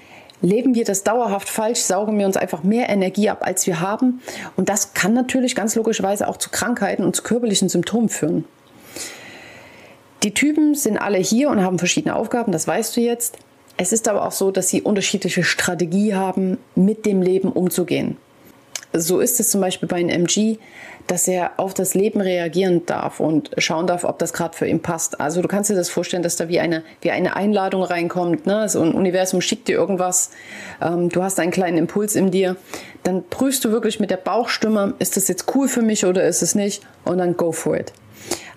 leben 0.40 0.74
wir 0.74 0.84
das 0.84 1.04
dauerhaft 1.04 1.48
falsch, 1.48 1.80
saugen 1.80 2.18
wir 2.18 2.26
uns 2.26 2.36
einfach 2.36 2.62
mehr 2.62 2.88
Energie 2.88 3.28
ab, 3.28 3.38
als 3.42 3.66
wir 3.66 3.80
haben. 3.80 4.22
Und 4.56 4.68
das 4.68 4.94
kann 4.94 5.12
natürlich 5.12 5.54
ganz 5.54 5.74
logischerweise 5.74 6.28
auch 6.28 6.36
zu 6.38 6.50
Krankheiten 6.50 7.04
und 7.04 7.14
zu 7.14 7.22
körperlichen 7.22 7.68
Symptomen 7.68 8.08
führen. 8.08 8.44
Die 10.24 10.32
Typen 10.32 10.74
sind 10.74 10.96
alle 10.96 11.18
hier 11.18 11.50
und 11.50 11.62
haben 11.62 11.78
verschiedene 11.78 12.16
Aufgaben, 12.16 12.50
das 12.50 12.66
weißt 12.66 12.96
du 12.96 13.02
jetzt. 13.02 13.36
Es 13.76 13.92
ist 13.92 14.08
aber 14.08 14.26
auch 14.26 14.32
so, 14.32 14.50
dass 14.50 14.70
sie 14.70 14.80
unterschiedliche 14.80 15.44
Strategie 15.44 16.14
haben, 16.14 16.56
mit 16.74 17.04
dem 17.04 17.20
Leben 17.20 17.52
umzugehen. 17.52 18.16
So 18.94 19.20
ist 19.20 19.38
es 19.38 19.50
zum 19.50 19.60
Beispiel 19.60 19.86
bei 19.86 19.96
einem 19.96 20.08
MG, 20.08 20.56
dass 21.08 21.28
er 21.28 21.58
auf 21.58 21.74
das 21.74 21.92
Leben 21.94 22.22
reagieren 22.22 22.86
darf 22.86 23.20
und 23.20 23.50
schauen 23.58 23.86
darf, 23.86 24.04
ob 24.04 24.18
das 24.18 24.32
gerade 24.32 24.56
für 24.56 24.66
ihn 24.66 24.80
passt. 24.80 25.20
Also 25.20 25.42
du 25.42 25.48
kannst 25.48 25.68
dir 25.68 25.74
das 25.74 25.90
vorstellen, 25.90 26.22
dass 26.22 26.36
da 26.36 26.48
wie 26.48 26.60
eine, 26.60 26.84
wie 27.02 27.10
eine 27.10 27.36
Einladung 27.36 27.82
reinkommt. 27.82 28.46
Ne? 28.46 28.66
So 28.70 28.80
ein 28.80 28.92
Universum 28.92 29.42
schickt 29.42 29.68
dir 29.68 29.76
irgendwas, 29.76 30.30
ähm, 30.80 31.10
du 31.10 31.22
hast 31.22 31.38
einen 31.38 31.50
kleinen 31.50 31.76
Impuls 31.76 32.14
in 32.14 32.30
dir. 32.30 32.56
Dann 33.02 33.24
prüfst 33.28 33.62
du 33.64 33.72
wirklich 33.72 34.00
mit 34.00 34.10
der 34.10 34.16
Bauchstimme, 34.16 34.94
ist 35.00 35.18
das 35.18 35.28
jetzt 35.28 35.54
cool 35.54 35.68
für 35.68 35.82
mich 35.82 36.06
oder 36.06 36.24
ist 36.24 36.40
es 36.40 36.54
nicht? 36.54 36.82
Und 37.04 37.18
dann 37.18 37.36
go 37.36 37.52
for 37.52 37.76
it. 37.76 37.92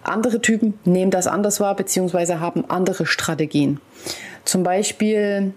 Andere 0.03 0.41
Typen 0.41 0.79
nehmen 0.85 1.11
das 1.11 1.27
anders 1.27 1.59
wahr, 1.59 1.75
beziehungsweise 1.75 2.39
haben 2.39 2.69
andere 2.69 3.05
Strategien. 3.05 3.79
Zum 4.45 4.63
Beispiel 4.63 5.53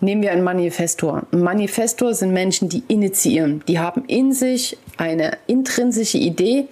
Nehmen 0.00 0.22
wir 0.22 0.30
einen 0.30 0.44
Manifestor. 0.44 1.24
Ein 1.32 1.40
Manifestor 1.40 2.14
sind 2.14 2.32
Menschen, 2.32 2.68
die 2.68 2.84
initiieren. 2.86 3.64
Die 3.66 3.80
haben 3.80 4.04
in 4.06 4.32
sich 4.32 4.78
eine 4.96 5.32
intrinsische 5.48 6.18
Idee 6.18 6.68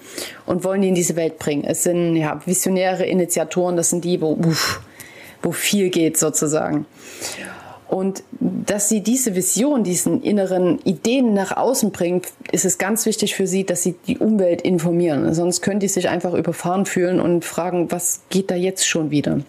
und 0.47 0.63
wollen 0.63 0.83
die 0.83 0.89
in 0.89 0.95
diese 0.95 1.17
Welt 1.17 1.41
bringen. 1.41 1.65
Es 1.65 1.83
sind 1.83 2.15
ja, 2.15 2.41
visionäre 2.47 3.05
Initiatoren, 3.05 3.77
das 3.77 3.91
sind 3.91 4.05
die, 4.05 4.21
wo, 4.21 4.39
wo 5.43 5.51
viel 5.51 5.91
geht 5.91 6.17
sozusagen. 6.17 6.87
Und 7.88 8.25
dass 8.40 8.88
sie 8.88 9.00
diese 9.00 9.37
Vision, 9.37 9.85
diesen 9.85 10.23
inneren 10.23 10.81
Ideen 10.85 11.35
nach 11.35 11.57
außen 11.57 11.93
bringen, 11.93 12.23
ist 12.50 12.64
es 12.64 12.78
ganz 12.78 13.07
wichtig 13.07 13.37
für 13.37 13.47
sie, 13.47 13.64
dass 13.64 13.83
sie 13.83 13.95
die 14.07 14.19
Umwelt 14.19 14.61
informieren. 14.62 15.33
Sonst 15.35 15.62
können 15.62 15.78
die 15.78 15.88
sich 15.88 16.09
einfach 16.09 16.35
überfahren 16.35 16.85
fühlen 16.85 17.21
und 17.21 17.45
fragen, 17.45 17.93
was 17.93 18.23
geht 18.28 18.50
da 18.50 18.57
jetzt 18.57 18.88
schon 18.88 19.11
wieder? 19.11 19.40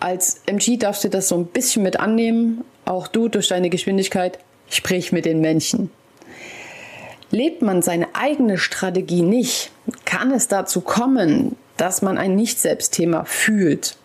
Als 0.00 0.40
MG 0.46 0.78
darfst 0.78 1.04
du 1.04 1.08
das 1.08 1.28
so 1.28 1.36
ein 1.36 1.46
bisschen 1.46 1.82
mit 1.82 2.00
annehmen. 2.00 2.64
Auch 2.84 3.08
du 3.08 3.28
durch 3.28 3.48
deine 3.48 3.68
Geschwindigkeit, 3.68 4.38
sprich 4.70 5.12
mit 5.12 5.24
den 5.24 5.40
Menschen. 5.40 5.90
Lebt 7.30 7.60
man 7.60 7.82
seine 7.82 8.06
eigene 8.14 8.56
Strategie 8.56 9.22
nicht, 9.22 9.72
kann 10.04 10.30
es 10.30 10.48
dazu 10.48 10.80
kommen, 10.80 11.56
dass 11.76 12.00
man 12.00 12.18
ein 12.18 12.36
Nicht-Selbst-Thema 12.36 13.24
fühlt. 13.24 13.96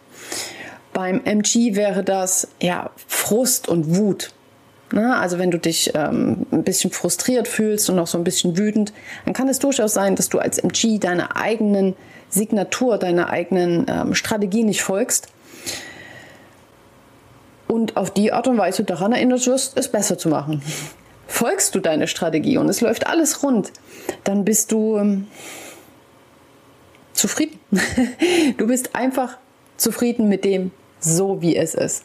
Beim 0.94 1.22
MG 1.24 1.76
wäre 1.76 2.04
das 2.04 2.48
ja 2.62 2.92
Frust 3.08 3.68
und 3.68 3.96
Wut. 3.96 4.34
Na, 4.94 5.22
also 5.22 5.40
wenn 5.40 5.52
du 5.52 5.58
dich 5.58 5.92
ähm, 5.96 6.46
ein 6.52 6.64
bisschen 6.64 6.92
frustriert 6.92 7.48
fühlst 7.48 7.90
und 7.90 7.98
auch 7.98 8.08
so 8.08 8.18
ein 8.18 8.26
bisschen 8.26 8.58
wütend, 8.58 8.92
dann 9.24 9.34
kann 9.34 9.48
es 9.48 9.60
durchaus 9.60 9.94
sein, 9.94 10.18
dass 10.18 10.28
du 10.28 10.40
als 10.40 10.58
MG 10.58 11.00
deiner 11.00 11.38
eigenen 11.38 11.96
Signatur, 12.30 12.98
deiner 12.98 13.30
eigenen 13.30 13.86
ähm, 13.88 14.16
Strategie 14.16 14.64
nicht 14.64 14.82
folgst 14.82 15.30
und 17.68 17.96
auf 17.96 18.12
die 18.12 18.34
Art 18.34 18.50
und 18.50 18.58
Weise 18.58 18.84
daran 18.84 19.14
erinnert 19.14 19.48
wirst, 19.48 19.78
es 19.78 19.90
besser 19.90 20.18
zu 20.18 20.28
machen. 20.28 20.62
Folgst 21.28 21.74
du 21.74 21.80
deine 21.80 22.08
Strategie 22.08 22.58
und 22.58 22.68
es 22.68 22.82
läuft 22.82 23.08
alles 23.08 23.44
rund, 23.44 23.72
dann 24.26 24.44
bist 24.44 24.74
du 24.74 24.98
ähm, 24.98 25.28
zufrieden. 27.14 27.58
du 28.58 28.68
bist 28.68 28.94
einfach 28.94 29.38
zufrieden 29.78 30.28
mit 30.28 30.44
dem, 30.44 30.72
so 31.02 31.42
wie 31.42 31.58
es 31.58 31.76
ist. 31.76 32.04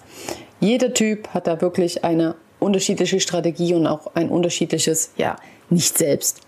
Jeder 0.59 0.93
Typ 0.93 1.29
hat 1.29 1.47
da 1.47 1.61
wirklich 1.61 2.03
eine 2.05 2.35
unterschiedliche 2.59 3.21
Strategie 3.21 3.75
und 3.75 3.87
auch 3.87 4.15
ein 4.15 4.29
unterschiedliches, 4.29 5.12
ja, 5.17 5.37
nicht 5.71 5.97
selbst. 5.97 6.41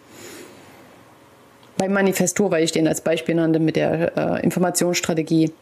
Beim 1.76 1.92
Manifestor, 1.92 2.50
weil 2.50 2.64
ich 2.64 2.72
den 2.72 2.88
als 2.88 3.00
Beispiel 3.00 3.36
nannte 3.36 3.60
mit 3.60 3.76
der 3.76 4.16
äh, 4.16 4.42
Informationsstrategie, 4.42 5.52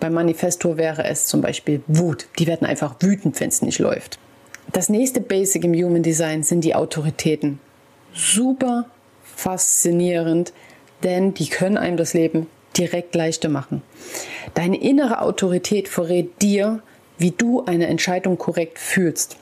beim 0.00 0.14
Manifesto 0.14 0.76
wäre 0.76 1.04
es 1.04 1.26
zum 1.26 1.40
Beispiel 1.40 1.82
Wut. 1.86 2.28
Die 2.38 2.46
werden 2.46 2.66
einfach 2.66 2.96
wütend, 3.00 3.38
wenn 3.40 3.48
es 3.48 3.62
nicht 3.62 3.78
läuft. 3.78 4.18
Das 4.72 4.88
nächste 4.88 5.20
Basic 5.20 5.64
im 5.64 5.74
Human 5.74 6.02
Design 6.02 6.42
sind 6.42 6.62
die 6.62 6.74
Autoritäten. 6.74 7.60
Super 8.14 8.86
faszinierend, 9.36 10.52
denn 11.02 11.34
die 11.34 11.48
können 11.48 11.76
einem 11.76 11.96
das 11.96 12.14
Leben 12.14 12.46
direkt 12.76 13.14
leichter 13.14 13.48
machen. 13.48 13.82
Deine 14.54 14.80
innere 14.80 15.22
Autorität 15.22 15.88
verrät 15.88 16.40
dir, 16.42 16.82
wie 17.18 17.30
du 17.30 17.64
eine 17.64 17.86
Entscheidung 17.86 18.38
korrekt 18.38 18.78
fühlst. 18.78 19.36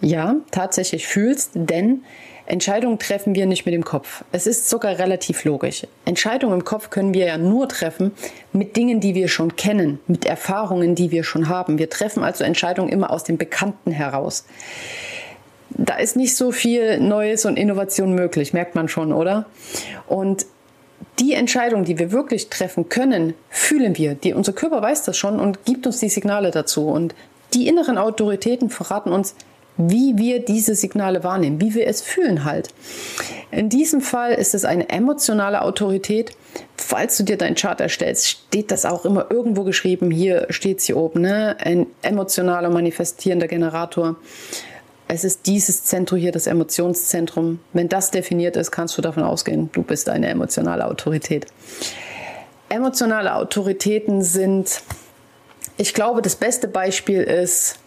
Ja, 0.00 0.36
tatsächlich 0.50 1.06
fühlst, 1.06 1.52
denn 1.54 2.02
Entscheidungen 2.46 2.98
treffen 2.98 3.34
wir 3.34 3.46
nicht 3.46 3.66
mit 3.66 3.74
dem 3.74 3.84
Kopf. 3.84 4.24
Es 4.30 4.46
ist 4.46 4.68
sogar 4.68 4.98
relativ 4.98 5.44
logisch. 5.44 5.86
Entscheidungen 6.04 6.60
im 6.60 6.64
Kopf 6.64 6.90
können 6.90 7.12
wir 7.12 7.26
ja 7.26 7.38
nur 7.38 7.68
treffen 7.68 8.12
mit 8.52 8.76
Dingen, 8.76 9.00
die 9.00 9.14
wir 9.14 9.28
schon 9.28 9.56
kennen, 9.56 9.98
mit 10.06 10.24
Erfahrungen, 10.24 10.94
die 10.94 11.10
wir 11.10 11.24
schon 11.24 11.48
haben. 11.48 11.78
Wir 11.78 11.90
treffen 11.90 12.22
also 12.22 12.44
Entscheidungen 12.44 12.88
immer 12.88 13.10
aus 13.10 13.24
dem 13.24 13.36
Bekannten 13.36 13.90
heraus. 13.90 14.44
Da 15.70 15.96
ist 15.96 16.14
nicht 16.14 16.36
so 16.36 16.52
viel 16.52 17.00
Neues 17.00 17.44
und 17.44 17.58
Innovation 17.58 18.14
möglich, 18.14 18.52
merkt 18.52 18.76
man 18.76 18.88
schon, 18.88 19.12
oder? 19.12 19.46
Und 20.06 20.46
die 21.18 21.32
Entscheidung, 21.32 21.84
die 21.84 21.98
wir 21.98 22.12
wirklich 22.12 22.50
treffen 22.50 22.88
können, 22.88 23.34
fühlen 23.48 23.96
wir. 23.96 24.14
Die, 24.14 24.34
unser 24.34 24.52
Körper 24.52 24.82
weiß 24.82 25.04
das 25.04 25.16
schon 25.16 25.40
und 25.40 25.64
gibt 25.64 25.86
uns 25.86 25.98
die 25.98 26.08
Signale 26.08 26.50
dazu. 26.50 26.88
Und 26.88 27.14
die 27.54 27.68
inneren 27.68 27.98
Autoritäten 27.98 28.70
verraten 28.70 29.12
uns, 29.12 29.34
wie 29.78 30.16
wir 30.16 30.40
diese 30.40 30.74
Signale 30.74 31.22
wahrnehmen, 31.22 31.60
wie 31.60 31.74
wir 31.74 31.86
es 31.86 32.00
fühlen 32.00 32.44
halt. 32.44 32.70
In 33.50 33.68
diesem 33.68 34.00
Fall 34.00 34.32
ist 34.32 34.54
es 34.54 34.64
eine 34.64 34.88
emotionale 34.88 35.62
Autorität. 35.62 36.32
Falls 36.76 37.16
du 37.18 37.24
dir 37.24 37.36
deinen 37.36 37.56
Chart 37.56 37.80
erstellst, 37.80 38.28
steht 38.28 38.70
das 38.70 38.86
auch 38.86 39.04
immer 39.04 39.26
irgendwo 39.30 39.64
geschrieben. 39.64 40.10
Hier 40.10 40.46
steht 40.50 40.78
es 40.78 40.86
hier 40.86 40.96
oben, 40.96 41.20
ne? 41.20 41.56
ein 41.60 41.86
emotionaler 42.02 42.70
manifestierender 42.70 43.48
Generator. 43.48 44.16
Es 45.08 45.22
ist 45.22 45.46
dieses 45.46 45.84
Zentrum 45.84 46.18
hier, 46.18 46.32
das 46.32 46.46
Emotionszentrum. 46.46 47.60
Wenn 47.72 47.88
das 47.88 48.10
definiert 48.10 48.56
ist, 48.56 48.72
kannst 48.72 48.98
du 48.98 49.02
davon 49.02 49.22
ausgehen, 49.22 49.70
du 49.72 49.82
bist 49.82 50.08
eine 50.08 50.28
emotionale 50.28 50.86
Autorität. 50.86 51.46
Emotionale 52.68 53.34
Autoritäten 53.34 54.22
sind, 54.22 54.82
ich 55.76 55.94
glaube, 55.94 56.22
das 56.22 56.34
beste 56.34 56.66
Beispiel 56.66 57.22
ist, 57.22 57.78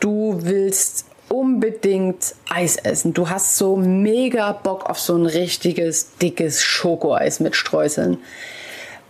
du 0.00 0.40
willst 0.42 1.06
unbedingt 1.30 2.34
Eis 2.50 2.76
essen. 2.76 3.14
Du 3.14 3.30
hast 3.30 3.56
so 3.56 3.76
mega 3.76 4.52
Bock 4.52 4.90
auf 4.90 4.98
so 4.98 5.16
ein 5.16 5.24
richtiges, 5.24 6.16
dickes 6.16 6.62
Schokoeis 6.62 7.40
mit 7.40 7.56
Streuseln. 7.56 8.18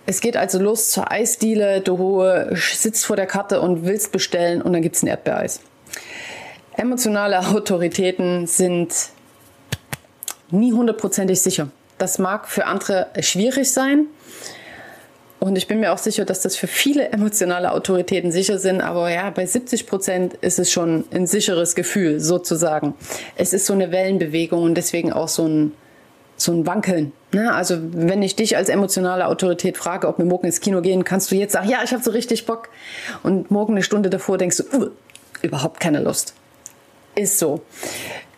Es 0.06 0.20
geht 0.20 0.36
also 0.36 0.58
los 0.60 0.90
zur 0.90 1.10
Eisdiele. 1.10 1.80
Du 1.80 2.22
sitzt 2.54 3.06
vor 3.06 3.16
der 3.16 3.26
Karte 3.26 3.60
und 3.60 3.84
willst 3.84 4.12
bestellen 4.12 4.62
und 4.62 4.72
dann 4.72 4.82
gibt 4.82 4.96
es 4.96 5.02
ein 5.02 5.08
Erdbeereis. 5.08 5.60
Emotionale 6.80 7.38
Autoritäten 7.46 8.46
sind 8.46 8.94
nie 10.50 10.72
hundertprozentig 10.72 11.38
sicher. 11.38 11.68
Das 11.98 12.18
mag 12.18 12.48
für 12.48 12.64
andere 12.64 13.08
schwierig 13.20 13.70
sein, 13.70 14.06
und 15.40 15.56
ich 15.56 15.66
bin 15.66 15.80
mir 15.80 15.92
auch 15.92 15.98
sicher, 15.98 16.26
dass 16.26 16.42
das 16.42 16.56
für 16.56 16.66
viele 16.66 17.12
emotionale 17.12 17.72
Autoritäten 17.72 18.30
sicher 18.30 18.58
sind. 18.58 18.82
Aber 18.82 19.10
ja, 19.10 19.30
bei 19.30 19.46
70 19.46 19.86
Prozent 19.86 20.34
ist 20.34 20.58
es 20.58 20.70
schon 20.70 21.04
ein 21.12 21.26
sicheres 21.26 21.74
Gefühl, 21.74 22.20
sozusagen. 22.20 22.94
Es 23.36 23.54
ist 23.54 23.64
so 23.64 23.72
eine 23.72 23.90
Wellenbewegung 23.90 24.62
und 24.62 24.74
deswegen 24.74 25.14
auch 25.14 25.28
so 25.28 25.46
ein, 25.48 25.72
so 26.36 26.52
ein 26.52 26.66
Wankeln. 26.66 27.12
Ne? 27.32 27.54
Also 27.54 27.78
wenn 27.80 28.22
ich 28.22 28.36
dich 28.36 28.58
als 28.58 28.68
emotionale 28.68 29.28
Autorität 29.28 29.78
frage, 29.78 30.08
ob 30.08 30.18
wir 30.18 30.26
morgen 30.26 30.46
ins 30.46 30.60
Kino 30.60 30.82
gehen, 30.82 31.04
kannst 31.04 31.30
du 31.30 31.36
jetzt 31.36 31.54
sagen, 31.54 31.70
ja, 31.70 31.78
ich 31.82 31.92
habe 31.92 32.02
so 32.02 32.10
richtig 32.10 32.44
Bock. 32.44 32.68
Und 33.22 33.50
morgen 33.50 33.72
eine 33.72 33.82
Stunde 33.82 34.10
davor 34.10 34.36
denkst 34.36 34.58
du, 34.58 34.76
uh, 34.76 34.90
überhaupt 35.40 35.80
keine 35.80 36.00
Lust. 36.00 36.34
Ist 37.14 37.38
so. 37.38 37.60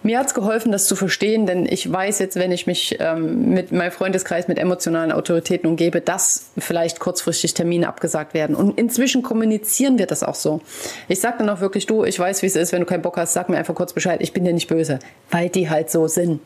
Mir 0.05 0.19
hat 0.19 0.27
es 0.27 0.35
geholfen, 0.35 0.73
das 0.73 0.87
zu 0.87 0.97
verstehen, 0.97 1.47
denn 1.47 1.65
ich 1.65 1.91
weiß 1.91 2.19
jetzt, 2.19 2.35
wenn 2.35 2.51
ich 2.51 2.67
mich 2.67 2.97
ähm, 2.99 3.51
mit 3.51 3.71
meinem 3.71 3.93
Freundeskreis 3.93 4.49
mit 4.49 4.59
emotionalen 4.59 5.13
Autoritäten 5.13 5.69
umgebe, 5.69 6.01
dass 6.01 6.51
vielleicht 6.59 6.99
kurzfristig 6.99 7.55
Termine 7.55 7.87
abgesagt 7.87 8.35
werden. 8.35 8.57
Und 8.57 8.77
inzwischen 8.79 9.23
kommunizieren 9.23 9.99
wir 9.99 10.07
das 10.07 10.25
auch 10.25 10.35
so. 10.35 10.61
Ich 11.07 11.21
sage 11.21 11.39
dann 11.39 11.49
auch 11.51 11.61
wirklich, 11.61 11.87
du, 11.87 12.05
ich 12.05 12.19
weiß, 12.19 12.43
wie 12.43 12.47
es 12.47 12.57
ist, 12.57 12.73
wenn 12.73 12.81
du 12.81 12.87
keinen 12.87 13.03
Bock 13.03 13.17
hast, 13.17 13.33
sag 13.33 13.49
mir 13.49 13.59
einfach 13.59 13.77
kurz 13.77 13.93
Bescheid, 13.93 14.21
ich 14.21 14.33
bin 14.33 14.45
dir 14.45 14.53
nicht 14.53 14.69
böse, 14.69 14.99
weil 15.31 15.49
die 15.49 15.71
halt 15.71 15.89
so 15.89 16.09
sind. 16.09 16.41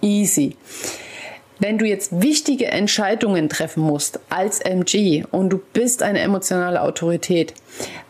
Easy. 0.00 0.56
Wenn 1.60 1.76
du 1.76 1.84
jetzt 1.84 2.22
wichtige 2.22 2.68
Entscheidungen 2.68 3.50
treffen 3.50 3.82
musst 3.82 4.18
als 4.30 4.60
MG 4.60 5.24
und 5.30 5.50
du 5.50 5.60
bist 5.74 6.02
eine 6.02 6.20
emotionale 6.20 6.80
Autorität, 6.80 7.52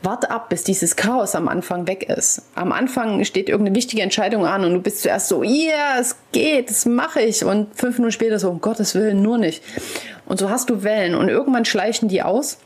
warte 0.02 0.30
ab, 0.30 0.50
bis 0.50 0.62
dieses 0.62 0.94
Chaos 0.94 1.34
am 1.34 1.48
Anfang 1.48 1.88
weg 1.88 2.08
ist. 2.08 2.42
Am 2.54 2.70
Anfang 2.70 3.24
steht 3.24 3.48
irgendeine 3.48 3.74
wichtige 3.74 4.02
Entscheidung 4.02 4.46
an 4.46 4.64
und 4.64 4.74
du 4.74 4.80
bist 4.80 5.02
zuerst 5.02 5.26
so, 5.26 5.42
ja, 5.42 5.50
yeah, 5.50 6.00
es 6.00 6.14
geht, 6.30 6.70
das 6.70 6.86
mache 6.86 7.22
ich. 7.22 7.44
Und 7.44 7.74
fünf 7.74 7.98
Minuten 7.98 8.12
später 8.12 8.38
so, 8.38 8.50
um 8.50 8.60
Gottes 8.60 8.94
Willen, 8.94 9.20
nur 9.20 9.36
nicht. 9.36 9.64
Und 10.26 10.38
so 10.38 10.48
hast 10.48 10.70
du 10.70 10.84
Wellen 10.84 11.16
und 11.16 11.28
irgendwann 11.28 11.64
schleichen 11.64 12.08
die 12.08 12.22
aus. 12.22 12.58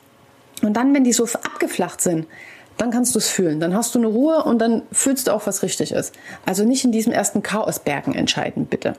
Und 0.60 0.74
dann, 0.74 0.92
wenn 0.94 1.04
die 1.04 1.14
so 1.14 1.24
abgeflacht 1.24 2.02
sind, 2.02 2.26
dann 2.76 2.90
kannst 2.90 3.14
du 3.14 3.18
es 3.18 3.30
fühlen. 3.30 3.58
Dann 3.58 3.74
hast 3.74 3.94
du 3.94 3.98
eine 3.98 4.08
Ruhe 4.08 4.42
und 4.44 4.58
dann 4.58 4.82
fühlst 4.92 5.28
du 5.28 5.32
auch, 5.32 5.46
was 5.46 5.62
richtig 5.62 5.92
ist. 5.92 6.14
Also 6.44 6.64
nicht 6.64 6.84
in 6.84 6.92
diesem 6.92 7.14
ersten 7.14 7.42
Chaosbergen 7.42 8.14
entscheiden, 8.14 8.66
bitte. 8.66 8.96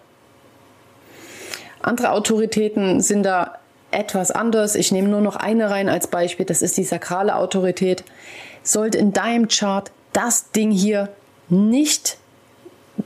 Andere 1.86 2.12
Autoritäten 2.12 3.00
sind 3.00 3.24
da 3.24 3.60
etwas 3.92 4.32
anders. 4.32 4.74
Ich 4.74 4.92
nehme 4.92 5.08
nur 5.08 5.22
noch 5.22 5.36
eine 5.36 5.70
rein 5.70 5.88
als 5.88 6.08
Beispiel. 6.08 6.44
Das 6.44 6.64
ist 6.64 6.78
die 6.78 6.84
sakrale 6.84 7.36
Autorität. 7.36 8.04
Sollte 8.64 8.98
in 8.98 9.14
deinem 9.14 9.48
Chart 9.50 9.92
das 10.12 10.50
Ding 10.52 10.72
hier 10.72 11.10
nicht 11.48 12.18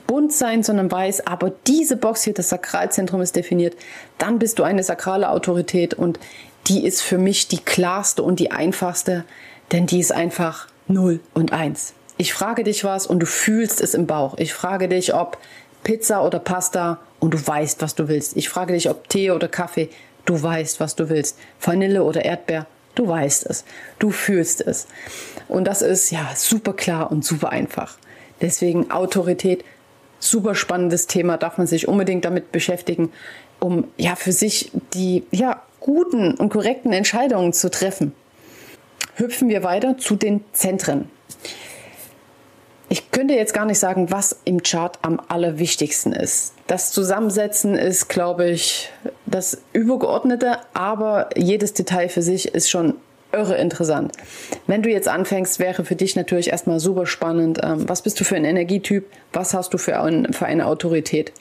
bunt 0.08 0.32
sein, 0.32 0.64
sondern 0.64 0.90
weiß, 0.90 1.28
aber 1.28 1.52
diese 1.68 1.98
Box 1.98 2.24
hier, 2.24 2.34
das 2.34 2.50
Sakralzentrum 2.50 3.22
ist 3.22 3.36
definiert, 3.36 3.76
dann 4.18 4.40
bist 4.40 4.60
du 4.60 4.64
eine 4.64 4.84
sakrale 4.84 5.30
Autorität 5.30 5.94
und 5.94 6.18
die 6.68 6.86
ist 6.86 7.02
für 7.02 7.18
mich 7.18 7.50
die 7.50 7.60
klarste 7.60 8.24
und 8.24 8.40
die 8.40 8.52
einfachste, 8.52 9.26
denn 9.74 9.88
die 9.88 10.00
ist 10.00 10.14
einfach 10.14 10.68
0 10.88 11.20
und 11.34 11.52
1. 11.52 11.94
Ich 12.18 12.34
frage 12.34 12.64
dich 12.64 12.86
was 12.86 13.08
und 13.08 13.20
du 13.20 13.26
fühlst 13.26 13.82
es 13.82 13.94
im 13.94 14.08
Bauch. 14.08 14.36
Ich 14.38 14.54
frage 14.54 14.88
dich, 14.88 15.14
ob 15.14 15.38
Pizza 15.84 16.26
oder 16.26 16.40
Pasta 16.40 17.00
und 17.20 17.34
du 17.34 17.48
weißt, 17.48 17.82
was 17.82 17.96
du 17.96 18.08
willst. 18.08 18.38
Ich 18.38 18.50
frage 18.50 18.74
dich, 18.74 18.90
ob 18.90 19.10
Tee 19.10 19.32
oder 19.32 19.48
Kaffee, 19.48 19.90
du 20.26 20.42
weißt, 20.42 20.80
was 20.80 20.96
du 20.96 21.10
willst. 21.10 21.38
Vanille 21.62 22.04
oder 22.04 22.24
Erdbeer, 22.26 22.66
du 22.96 23.08
weißt 23.08 23.46
es. 23.48 23.66
Du 23.98 24.12
fühlst 24.12 24.62
es. 24.62 24.88
Und 25.48 25.66
das 25.66 25.82
ist 25.82 26.12
ja 26.12 26.30
super 26.36 26.74
klar 26.74 27.12
und 27.12 27.26
super 27.26 27.50
einfach. 27.52 27.98
Deswegen 28.42 28.92
Autorität, 28.92 29.66
super 30.20 30.56
spannendes 30.56 31.08
Thema, 31.08 31.38
darf 31.38 31.58
man 31.58 31.68
sich 31.68 31.88
unbedingt 31.88 32.26
damit 32.26 32.52
beschäftigen, 32.52 33.12
um 33.60 33.86
ja 33.98 34.16
für 34.16 34.32
sich 34.32 34.72
die 34.94 35.24
ja 35.32 35.62
guten 35.80 36.36
und 36.36 36.50
korrekten 36.50 36.94
Entscheidungen 36.94 37.54
zu 37.54 37.70
treffen. 37.70 38.14
Hüpfen 39.16 39.50
wir 39.50 39.64
weiter 39.64 39.98
zu 39.98 40.16
den 40.16 40.44
Zentren. 40.54 41.10
Ich 42.92 43.12
könnte 43.12 43.36
jetzt 43.36 43.54
gar 43.54 43.66
nicht 43.66 43.78
sagen, 43.78 44.10
was 44.10 44.40
im 44.46 44.64
Chart 44.64 44.98
am 45.04 45.22
allerwichtigsten 45.28 46.12
ist. 46.12 46.54
Das 46.66 46.92
Zusammensetzen 46.92 47.76
ist, 47.76 48.10
glaube 48.10 48.50
ich, 48.50 48.90
das 49.28 49.62
Übergeordnete, 49.74 50.58
aber 50.74 51.30
jedes 51.38 51.74
Detail 51.74 52.10
für 52.10 52.24
sich 52.24 52.54
ist 52.54 52.70
schon 52.70 52.96
irre 53.32 53.58
interessant. 53.58 54.14
Wenn 54.66 54.82
du 54.82 54.90
jetzt 54.90 55.08
anfängst, 55.08 55.60
wäre 55.60 55.86
für 55.86 55.96
dich 55.96 56.16
natürlich 56.16 56.50
erstmal 56.50 56.80
super 56.80 57.06
spannend, 57.06 57.60
ähm, 57.62 57.88
was 57.88 58.02
bist 58.02 58.20
du 58.20 58.24
für 58.24 58.36
ein 58.36 58.46
Energietyp, 58.46 59.06
was 59.34 59.54
hast 59.54 59.72
du 59.72 59.78
für, 59.78 60.02
ein, 60.02 60.34
für 60.34 60.48
eine 60.48 60.66
Autorität. 60.66 61.32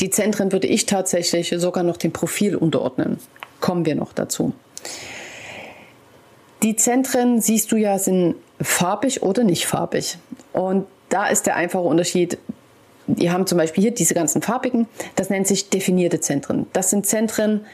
Die 0.00 0.10
Zentren 0.10 0.52
würde 0.52 0.68
ich 0.68 0.86
tatsächlich 0.86 1.52
sogar 1.56 1.82
noch 1.82 1.96
dem 1.96 2.12
Profil 2.12 2.54
unterordnen. 2.54 3.18
Kommen 3.60 3.84
wir 3.86 3.96
noch 3.96 4.12
dazu. 4.12 4.52
Die 6.62 6.76
Zentren, 6.76 7.40
siehst 7.40 7.72
du 7.72 7.76
ja, 7.76 7.98
sind 7.98 8.36
farbig 8.60 9.22
oder 9.22 9.44
nicht 9.44 9.66
farbig. 9.66 10.18
Und 10.52 10.86
da 11.08 11.28
ist 11.28 11.46
der 11.46 11.56
einfache 11.56 11.82
Unterschied. 11.82 12.38
Die 13.06 13.30
haben 13.30 13.46
zum 13.46 13.56
Beispiel 13.56 13.82
hier 13.82 13.94
diese 13.94 14.14
ganzen 14.14 14.42
farbigen, 14.42 14.86
das 15.16 15.30
nennt 15.30 15.46
sich 15.46 15.70
definierte 15.70 16.20
Zentren. 16.20 16.66
Das 16.74 16.90
sind 16.90 17.06
Zentren, 17.06 17.64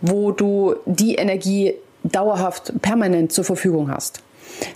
wo 0.00 0.30
du 0.30 0.76
die 0.86 1.16
Energie 1.16 1.74
dauerhaft 2.02 2.72
permanent 2.80 3.32
zur 3.32 3.44
Verfügung 3.44 3.90
hast. 3.90 4.22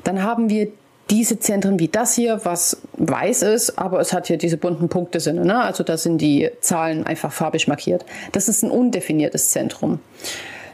Dann 0.04 0.22
haben 0.22 0.50
wir 0.50 0.68
diese 1.10 1.38
Zentren 1.38 1.78
wie 1.78 1.88
das 1.88 2.14
hier, 2.14 2.40
was 2.44 2.82
weiß 2.92 3.42
ist, 3.42 3.78
aber 3.78 4.00
es 4.00 4.12
hat 4.12 4.28
hier 4.28 4.36
diese 4.36 4.56
bunten 4.56 4.88
Punkte 4.88 5.18
sind. 5.18 5.44
Ne? 5.44 5.60
Also 5.60 5.82
da 5.82 5.96
sind 5.96 6.18
die 6.18 6.50
Zahlen 6.60 7.04
einfach 7.04 7.32
farbig 7.32 7.66
markiert. 7.66 8.04
Das 8.32 8.48
ist 8.48 8.62
ein 8.62 8.70
undefiniertes 8.70 9.50
Zentrum. 9.50 9.98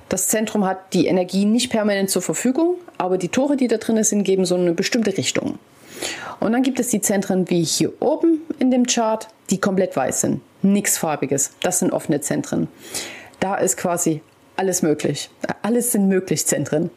Das 0.09 0.29
Zentrum 0.29 0.65
hat 0.65 0.93
die 0.93 1.07
Energie 1.07 1.45
nicht 1.45 1.71
permanent 1.71 2.11
zur 2.11 2.23
Verfügung, 2.23 2.77
aber 2.97 3.19
die 3.19 3.29
Tore, 3.29 3.57
die 3.57 3.69
da 3.69 3.77
drin 3.77 4.03
sind, 4.05 4.23
geben 4.23 4.45
so 4.45 4.55
eine 4.55 4.73
bestimmte 4.73 5.17
Richtung. 5.17 5.59
Und 6.39 6.53
dann 6.53 6.63
gibt 6.63 6.79
es 6.79 6.89
die 6.89 7.01
Zentren 7.01 7.51
wie 7.51 7.65
hier 7.65 7.93
oben 8.01 8.43
in 8.59 8.71
dem 8.71 8.87
Chart, 8.87 9.27
die 9.51 9.59
komplett 9.59 9.97
weiß 9.97 10.21
sind. 10.21 10.41
Nichts 10.63 10.99
farbiges. 10.99 11.53
Das 11.63 11.81
sind 11.81 11.93
offene 11.93 12.21
Zentren. 12.21 12.69
Da 13.41 13.57
ist 13.57 13.77
quasi 13.77 14.21
alles 14.57 14.83
möglich. 14.83 15.31
Alles 15.63 15.93
sind 15.93 16.09
möglich 16.09 16.47
Zentren. 16.47 16.91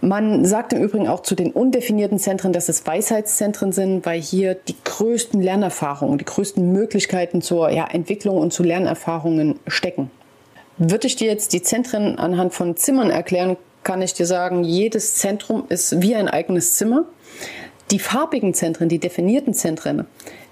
Man 0.00 0.44
sagt 0.44 0.72
im 0.72 0.82
Übrigen 0.82 1.08
auch 1.08 1.22
zu 1.22 1.34
den 1.34 1.50
undefinierten 1.50 2.20
Zentren, 2.20 2.52
dass 2.52 2.68
es 2.68 2.86
Weisheitszentren 2.86 3.72
sind, 3.72 4.06
weil 4.06 4.20
hier 4.20 4.54
die 4.54 4.76
größten 4.84 5.42
Lernerfahrungen, 5.42 6.18
die 6.18 6.24
größten 6.24 6.72
Möglichkeiten 6.72 7.42
zur 7.42 7.70
ja, 7.70 7.84
Entwicklung 7.86 8.38
und 8.38 8.52
zu 8.52 8.62
Lernerfahrungen 8.62 9.58
stecken. 9.66 10.10
Würde 10.78 11.08
ich 11.08 11.16
dir 11.16 11.26
jetzt 11.26 11.52
die 11.52 11.62
Zentren 11.62 12.18
anhand 12.18 12.54
von 12.54 12.76
Zimmern 12.76 13.10
erklären, 13.10 13.56
kann 13.82 14.00
ich 14.00 14.14
dir 14.14 14.26
sagen, 14.26 14.62
jedes 14.62 15.16
Zentrum 15.16 15.64
ist 15.68 16.00
wie 16.02 16.14
ein 16.14 16.28
eigenes 16.28 16.76
Zimmer. 16.76 17.04
Die 17.90 17.98
farbigen 17.98 18.54
Zentren, 18.54 18.88
die 18.88 18.98
definierten 18.98 19.54
Zentren, 19.54 20.06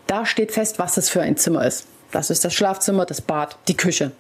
da 0.07 0.27
steht 0.27 0.53
fest, 0.53 0.79
was 0.79 0.97
es 0.97 1.09
für 1.09 1.21
ein 1.21 1.37
Zimmer 1.37 1.65
ist. 1.65 1.87
Das 2.11 2.31
ist 2.31 2.45
das 2.45 2.55
Schlafzimmer, 2.55 3.05
das 3.05 3.21
Bad, 3.21 3.57
die 3.69 3.77
Küche. 3.77 4.12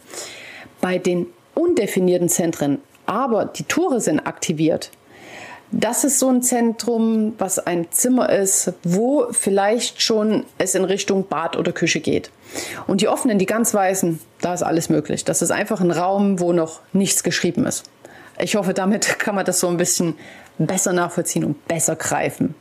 Bei 0.80 0.98
den 0.98 1.26
undefinierten 1.54 2.28
Zentren, 2.28 2.78
aber 3.06 3.44
die 3.44 3.64
Tore 3.64 4.00
sind 4.00 4.20
aktiviert, 4.20 4.90
das 5.72 6.04
ist 6.04 6.18
so 6.18 6.28
ein 6.28 6.42
Zentrum, 6.42 7.34
was 7.38 7.58
ein 7.58 7.90
Zimmer 7.90 8.30
ist, 8.30 8.72
wo 8.84 9.26
vielleicht 9.32 10.00
schon 10.00 10.44
es 10.58 10.74
in 10.74 10.84
Richtung 10.84 11.26
Bad 11.26 11.56
oder 11.56 11.72
Küche 11.72 12.00
geht. 12.00 12.30
Und 12.86 13.00
die 13.00 13.08
offenen, 13.08 13.38
die 13.38 13.46
ganz 13.46 13.74
weißen, 13.74 14.20
da 14.40 14.54
ist 14.54 14.62
alles 14.62 14.88
möglich. 14.88 15.24
Das 15.24 15.42
ist 15.42 15.50
einfach 15.50 15.80
ein 15.80 15.90
Raum, 15.90 16.40
wo 16.40 16.52
noch 16.52 16.80
nichts 16.92 17.22
geschrieben 17.22 17.66
ist. 17.66 17.84
Ich 18.38 18.54
hoffe, 18.54 18.74
damit 18.74 19.18
kann 19.18 19.34
man 19.34 19.44
das 19.44 19.60
so 19.60 19.68
ein 19.68 19.76
bisschen 19.76 20.14
besser 20.58 20.92
nachvollziehen 20.92 21.44
und 21.44 21.66
besser 21.66 21.96
greifen. 21.96 22.54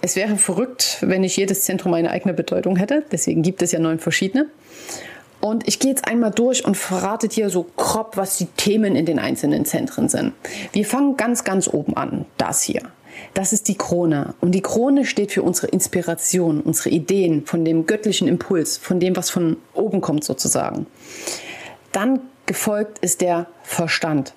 es 0.00 0.16
wäre 0.16 0.36
verrückt, 0.36 0.98
wenn 1.00 1.20
nicht 1.20 1.36
jedes 1.36 1.62
Zentrum 1.62 1.94
eine 1.94 2.10
eigene 2.10 2.34
Bedeutung 2.34 2.76
hätte. 2.76 3.04
Deswegen 3.12 3.42
gibt 3.42 3.62
es 3.62 3.72
ja 3.72 3.78
neun 3.78 3.98
verschiedene. 3.98 4.46
Und 5.44 5.68
ich 5.68 5.78
gehe 5.78 5.90
jetzt 5.90 6.08
einmal 6.08 6.30
durch 6.30 6.64
und 6.64 6.74
verrate 6.74 7.28
dir 7.28 7.50
so 7.50 7.66
grob, 7.76 8.16
was 8.16 8.38
die 8.38 8.46
Themen 8.46 8.96
in 8.96 9.04
den 9.04 9.18
einzelnen 9.18 9.66
Zentren 9.66 10.08
sind. 10.08 10.32
Wir 10.72 10.86
fangen 10.86 11.18
ganz, 11.18 11.44
ganz 11.44 11.68
oben 11.68 11.98
an. 11.98 12.24
Das 12.38 12.62
hier. 12.62 12.80
Das 13.34 13.52
ist 13.52 13.68
die 13.68 13.76
Krone. 13.76 14.32
Und 14.40 14.52
die 14.52 14.62
Krone 14.62 15.04
steht 15.04 15.32
für 15.32 15.42
unsere 15.42 15.66
Inspiration, 15.66 16.62
unsere 16.62 16.88
Ideen, 16.88 17.44
von 17.44 17.62
dem 17.62 17.84
göttlichen 17.84 18.26
Impuls, 18.26 18.78
von 18.78 19.00
dem, 19.00 19.16
was 19.16 19.28
von 19.28 19.58
oben 19.74 20.00
kommt 20.00 20.24
sozusagen. 20.24 20.86
Dann 21.92 22.20
gefolgt 22.46 23.00
ist 23.00 23.20
der 23.20 23.46
Verstand. 23.64 24.32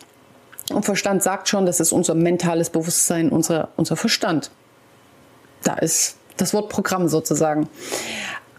Und 0.74 0.84
Verstand 0.84 1.24
sagt 1.24 1.48
schon, 1.48 1.66
das 1.66 1.80
ist 1.80 1.94
unser 1.94 2.16
mentales 2.16 2.70
Bewusstsein, 2.70 3.30
unser, 3.30 3.70
unser 3.78 3.96
Verstand. 3.96 4.52
Da 5.64 5.76
ist 5.76 6.18
das 6.36 6.54
Wort 6.54 6.68
Programm 6.68 7.08
sozusagen. 7.08 7.70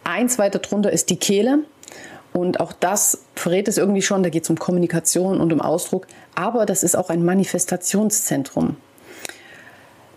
Eins 0.02 0.38
weiter 0.38 0.60
drunter 0.60 0.90
ist 0.90 1.10
die 1.10 1.18
Kehle. 1.18 1.64
Und 2.38 2.60
auch 2.60 2.72
das 2.72 3.24
verrät 3.34 3.66
es 3.66 3.78
irgendwie 3.78 4.02
schon, 4.02 4.22
da 4.22 4.28
geht 4.28 4.44
es 4.44 4.50
um 4.50 4.58
Kommunikation 4.58 5.40
und 5.40 5.52
um 5.52 5.60
Ausdruck. 5.60 6.06
Aber 6.34 6.66
das 6.66 6.82
ist 6.82 6.96
auch 6.96 7.10
ein 7.10 7.24
Manifestationszentrum. 7.24 8.76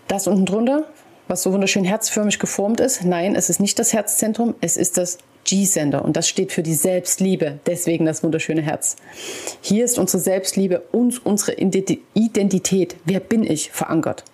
Das 0.06 0.26
unten 0.26 0.46
drunter, 0.46 0.86
was 1.26 1.42
so 1.42 1.52
wunderschön 1.52 1.84
herzförmig 1.84 2.38
geformt 2.38 2.80
ist, 2.80 3.04
nein, 3.04 3.34
es 3.34 3.50
ist 3.50 3.60
nicht 3.60 3.78
das 3.78 3.92
Herzzentrum, 3.92 4.54
es 4.60 4.76
ist 4.76 4.98
das 4.98 5.18
G-Sender 5.44 6.04
und 6.04 6.16
das 6.16 6.28
steht 6.28 6.52
für 6.52 6.62
die 6.62 6.74
Selbstliebe, 6.74 7.58
deswegen 7.66 8.06
das 8.06 8.22
wunderschöne 8.22 8.62
Herz. 8.62 8.96
Hier 9.60 9.84
ist 9.84 9.98
unsere 9.98 10.22
Selbstliebe 10.22 10.82
und 10.92 11.24
unsere 11.26 11.54
Identität, 11.54 12.96
wer 13.04 13.18
bin 13.18 13.42
ich, 13.42 13.72
verankert. 13.72 14.24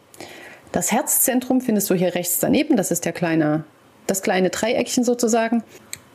Das 0.73 0.93
Herzzentrum 0.93 1.63
findest 1.63 1.89
du 1.89 1.95
hier 1.95 2.15
rechts 2.15 2.41
daneben, 2.41 2.77
das 2.77 2.91
ist 2.91 3.07
der 3.07 3.13
kleine, 3.13 3.65
das 4.07 4.21
kleine 4.21 4.51
Dreieckchen 4.51 5.05
sozusagen. 5.05 5.63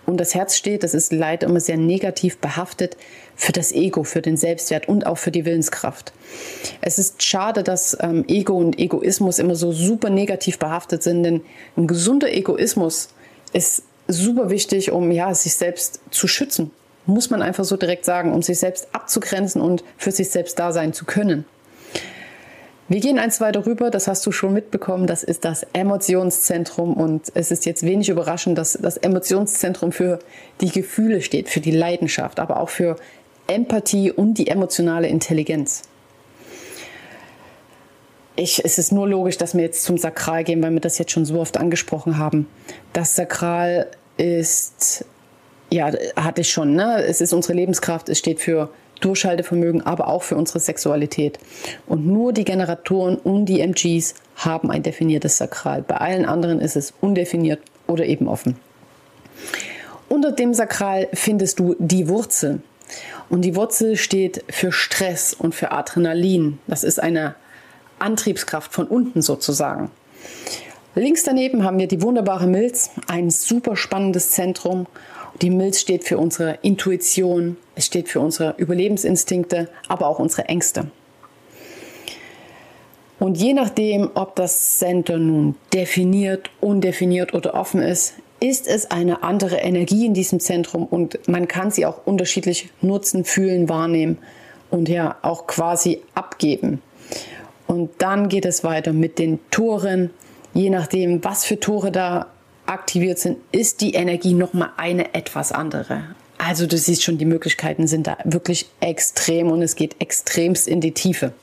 Und 0.05 0.19
das 0.19 0.35
Herz 0.35 0.55
steht, 0.55 0.83
das 0.83 0.93
ist 0.93 1.13
leider 1.13 1.47
immer 1.47 1.59
sehr 1.59 1.77
negativ 1.77 2.37
behaftet 2.39 2.97
für 3.35 3.51
das 3.51 3.71
Ego, 3.71 4.03
für 4.03 4.21
den 4.21 4.37
Selbstwert 4.37 4.87
und 4.87 5.05
auch 5.05 5.17
für 5.17 5.31
die 5.31 5.45
Willenskraft. 5.45 6.13
Es 6.81 6.99
ist 6.99 7.23
schade, 7.23 7.63
dass 7.63 7.97
ähm, 8.01 8.25
Ego 8.27 8.57
und 8.57 8.77
Egoismus 8.77 9.39
immer 9.39 9.55
so 9.55 9.71
super 9.71 10.09
negativ 10.09 10.59
behaftet 10.59 11.03
sind, 11.03 11.23
denn 11.23 11.41
ein 11.77 11.87
gesunder 11.87 12.31
Egoismus 12.31 13.09
ist 13.53 13.83
super 14.07 14.49
wichtig, 14.49 14.91
um 14.91 15.11
ja, 15.11 15.33
sich 15.33 15.55
selbst 15.55 16.01
zu 16.11 16.27
schützen. 16.27 16.71
Muss 17.05 17.29
man 17.29 17.41
einfach 17.41 17.63
so 17.63 17.77
direkt 17.77 18.05
sagen, 18.05 18.33
um 18.33 18.41
sich 18.41 18.59
selbst 18.59 18.87
abzugrenzen 18.93 19.61
und 19.61 19.83
für 19.97 20.11
sich 20.11 20.29
selbst 20.29 20.59
da 20.59 20.71
sein 20.71 20.93
zu 20.93 21.05
können. 21.05 21.45
Wir 22.89 22.99
gehen 22.99 23.17
eins 23.17 23.39
weiter 23.39 23.65
rüber, 23.65 23.89
das 23.89 24.07
hast 24.09 24.25
du 24.25 24.33
schon 24.33 24.53
mitbekommen, 24.53 25.07
das 25.07 25.23
ist 25.23 25.45
das 25.45 25.65
Emotionszentrum 25.71 26.93
und 26.95 27.31
es 27.33 27.49
ist 27.49 27.65
jetzt 27.65 27.83
wenig 27.83 28.09
überraschend, 28.09 28.57
dass 28.57 28.73
das 28.73 28.97
Emotionszentrum 28.97 29.93
für 29.93 30.19
die 30.59 30.69
Gefühle 30.69 31.21
steht, 31.21 31.47
für 31.47 31.61
die 31.61 31.71
Leidenschaft, 31.71 32.41
aber 32.41 32.59
auch 32.59 32.69
für 32.69 32.97
Empathie 33.47 34.11
und 34.11 34.33
die 34.37 34.47
emotionale 34.47 35.07
Intelligenz. 35.07 35.83
Ich, 38.35 38.65
es 38.65 38.77
ist 38.77 38.91
nur 38.91 39.07
logisch, 39.07 39.37
dass 39.37 39.55
wir 39.55 39.61
jetzt 39.61 39.83
zum 39.83 39.97
Sakral 39.97 40.43
gehen, 40.43 40.61
weil 40.61 40.71
wir 40.71 40.79
das 40.79 40.97
jetzt 40.97 41.11
schon 41.11 41.23
so 41.23 41.39
oft 41.39 41.55
angesprochen 41.57 42.17
haben. 42.17 42.47
Das 42.91 43.15
Sakral 43.15 43.91
ist, 44.17 45.05
ja, 45.69 45.91
hatte 46.15 46.41
ich 46.41 46.51
schon, 46.51 46.73
ne? 46.73 47.03
Es 47.05 47.21
ist 47.21 47.31
unsere 47.31 47.53
Lebenskraft, 47.53 48.09
es 48.09 48.19
steht 48.19 48.41
für 48.41 48.69
Durchhaltevermögen, 49.01 49.85
aber 49.85 50.07
auch 50.07 50.23
für 50.23 50.35
unsere 50.35 50.59
Sexualität. 50.59 51.39
Und 51.87 52.05
nur 52.05 52.33
die 52.33 52.45
Generatoren 52.45 53.17
und 53.17 53.45
die 53.45 53.61
MGs 53.61 54.15
haben 54.35 54.71
ein 54.71 54.83
definiertes 54.83 55.37
Sakral. 55.37 55.81
Bei 55.81 55.97
allen 55.97 56.25
anderen 56.25 56.59
ist 56.59 56.75
es 56.75 56.93
undefiniert 57.01 57.59
oder 57.87 58.05
eben 58.05 58.27
offen. 58.27 58.57
Unter 60.09 60.31
dem 60.31 60.53
Sakral 60.53 61.07
findest 61.13 61.59
du 61.59 61.75
die 61.79 62.07
Wurzel. 62.07 62.61
Und 63.29 63.41
die 63.41 63.55
Wurzel 63.55 63.97
steht 63.97 64.43
für 64.49 64.71
Stress 64.71 65.33
und 65.33 65.55
für 65.55 65.71
Adrenalin. 65.71 66.59
Das 66.67 66.83
ist 66.83 67.01
eine 67.01 67.35
Antriebskraft 67.99 68.73
von 68.73 68.87
unten 68.87 69.21
sozusagen. 69.21 69.89
Links 70.95 71.23
daneben 71.23 71.63
haben 71.63 71.79
wir 71.79 71.87
die 71.87 72.03
wunderbare 72.03 72.45
Milz, 72.45 72.91
ein 73.07 73.31
super 73.31 73.75
spannendes 73.75 74.29
Zentrum. 74.29 74.85
Die 75.41 75.49
Milz 75.49 75.79
steht 75.79 76.03
für 76.03 76.17
unsere 76.17 76.59
Intuition, 76.61 77.57
es 77.75 77.85
steht 77.85 78.09
für 78.09 78.19
unsere 78.19 78.55
Überlebensinstinkte, 78.57 79.69
aber 79.87 80.07
auch 80.07 80.19
unsere 80.19 80.47
Ängste. 80.47 80.87
Und 83.19 83.37
je 83.37 83.53
nachdem, 83.53 84.11
ob 84.15 84.35
das 84.35 84.79
Center 84.79 85.17
nun 85.17 85.55
definiert, 85.73 86.49
undefiniert 86.59 87.33
oder 87.33 87.53
offen 87.55 87.81
ist, 87.81 88.15
ist 88.41 88.67
es 88.67 88.91
eine 88.91 89.23
andere 89.23 89.55
Energie 89.57 90.05
in 90.05 90.13
diesem 90.13 90.41
Zentrum 90.41 90.85
und 90.85 91.27
man 91.29 91.47
kann 91.47 91.71
sie 91.71 91.85
auch 91.85 92.05
unterschiedlich 92.05 92.69
nutzen, 92.81 93.23
fühlen, 93.23 93.69
wahrnehmen 93.69 94.17
und 94.69 94.89
ja 94.89 95.15
auch 95.21 95.47
quasi 95.47 96.01
abgeben. 96.13 96.81
Und 97.67 97.91
dann 97.99 98.27
geht 98.27 98.45
es 98.45 98.65
weiter 98.65 98.91
mit 98.91 99.17
den 99.19 99.39
Toren. 99.49 100.09
Je 100.53 100.69
nachdem, 100.69 101.23
was 101.23 101.45
für 101.45 101.59
Tore 101.59 101.91
da 101.91 102.32
aktiviert 102.65 103.19
sind, 103.19 103.37
ist 103.51 103.81
die 103.81 103.93
Energie 103.93 104.33
nochmal 104.33 104.69
eine 104.77 105.13
etwas 105.13 105.51
andere. 105.51 106.03
Also 106.37 106.67
du 106.67 106.77
siehst 106.77 107.03
schon, 107.03 107.17
die 107.17 107.25
Möglichkeiten 107.25 107.87
sind 107.87 108.07
da 108.07 108.17
wirklich 108.25 108.67
extrem 108.79 109.51
und 109.51 109.61
es 109.61 109.75
geht 109.75 110.01
extremst 110.01 110.67
in 110.67 110.81
die 110.81 110.91
Tiefe. 110.91 111.33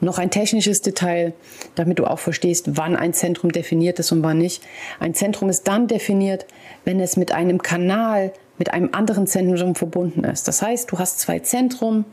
Noch 0.00 0.18
ein 0.18 0.30
technisches 0.30 0.80
Detail, 0.80 1.32
damit 1.74 1.98
du 1.98 2.06
auch 2.06 2.20
verstehst, 2.20 2.76
wann 2.76 2.94
ein 2.94 3.12
Zentrum 3.12 3.50
definiert 3.50 3.98
ist 3.98 4.12
und 4.12 4.22
wann 4.22 4.38
nicht. 4.38 4.62
Ein 5.00 5.14
Zentrum 5.14 5.48
ist 5.48 5.66
dann 5.66 5.88
definiert, 5.88 6.46
wenn 6.84 7.00
es 7.00 7.16
mit 7.16 7.32
einem 7.32 7.62
Kanal, 7.62 8.32
mit 8.58 8.72
einem 8.72 8.90
anderen 8.92 9.26
Zentrum 9.26 9.74
verbunden 9.74 10.24
ist. 10.24 10.46
Das 10.46 10.62
heißt, 10.62 10.90
du 10.92 10.98
hast 10.98 11.18
zwei 11.18 11.40
Zentrum, 11.40 12.04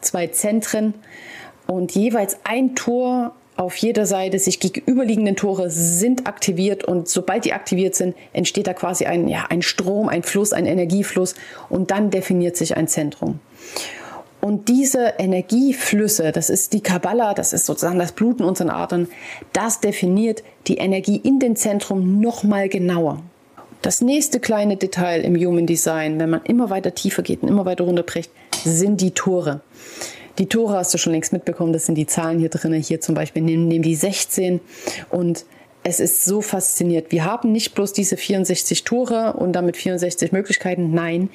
zwei 0.00 0.26
Zentren 0.28 0.94
und 1.66 1.94
jeweils 1.94 2.38
ein 2.42 2.74
Tor 2.74 3.34
auf 3.60 3.76
jeder 3.76 4.06
Seite 4.06 4.38
sich 4.38 4.58
gegenüberliegenden 4.58 5.36
Tore 5.36 5.68
sind 5.68 6.26
aktiviert 6.26 6.82
und 6.82 7.08
sobald 7.08 7.44
die 7.44 7.52
aktiviert 7.52 7.94
sind, 7.94 8.16
entsteht 8.32 8.66
da 8.66 8.72
quasi 8.72 9.04
ein, 9.04 9.28
ja, 9.28 9.44
ein 9.50 9.60
Strom, 9.60 10.08
ein 10.08 10.22
Fluss, 10.22 10.54
ein 10.54 10.64
Energiefluss 10.64 11.34
und 11.68 11.90
dann 11.90 12.10
definiert 12.10 12.56
sich 12.56 12.78
ein 12.78 12.88
Zentrum. 12.88 13.38
Und 14.40 14.70
diese 14.70 15.12
Energieflüsse, 15.18 16.32
das 16.32 16.48
ist 16.48 16.72
die 16.72 16.80
Kabbala, 16.80 17.34
das 17.34 17.52
ist 17.52 17.66
sozusagen 17.66 17.98
das 17.98 18.12
Bluten 18.12 18.44
unseren 18.44 18.70
Adern, 18.70 19.08
das 19.52 19.80
definiert 19.80 20.42
die 20.66 20.78
Energie 20.78 21.20
in 21.22 21.38
den 21.38 21.54
Zentrum 21.54 22.18
nochmal 22.18 22.70
genauer. 22.70 23.22
Das 23.82 24.00
nächste 24.00 24.40
kleine 24.40 24.78
Detail 24.78 25.20
im 25.20 25.36
Human 25.36 25.66
Design, 25.66 26.18
wenn 26.18 26.30
man 26.30 26.44
immer 26.44 26.70
weiter 26.70 26.94
tiefer 26.94 27.22
geht 27.22 27.42
und 27.42 27.48
immer 27.50 27.66
weiter 27.66 27.84
runterbricht, 27.84 28.30
sind 28.64 29.02
die 29.02 29.10
Tore. 29.10 29.60
Die 30.40 30.46
Tore 30.46 30.72
hast 30.72 30.94
du 30.94 30.96
schon 30.98 31.12
längst 31.12 31.34
mitbekommen, 31.34 31.74
das 31.74 31.84
sind 31.84 31.96
die 31.96 32.06
Zahlen 32.06 32.38
hier 32.38 32.48
drin. 32.48 32.72
Hier 32.72 33.02
zum 33.02 33.14
Beispiel 33.14 33.42
nehmen, 33.42 33.68
nehmen 33.68 33.82
die 33.82 33.94
16 33.94 34.60
und 35.10 35.44
es 35.82 36.00
ist 36.00 36.24
so 36.24 36.40
fasziniert. 36.40 37.12
Wir 37.12 37.26
haben 37.26 37.52
nicht 37.52 37.74
bloß 37.74 37.92
diese 37.92 38.16
64 38.16 38.84
Tore 38.84 39.34
und 39.34 39.52
damit 39.52 39.76
64 39.76 40.32
Möglichkeiten. 40.32 40.94
Nein, 40.94 41.28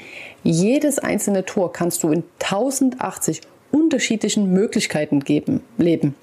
jedes 0.44 0.98
einzelne 0.98 1.46
Tor 1.46 1.72
kannst 1.72 2.02
du 2.02 2.12
in 2.12 2.24
1080 2.40 3.42
unterschiedlichen 3.72 4.52
Möglichkeiten 4.52 5.20
geben, 5.20 5.62
leben. 5.78 6.16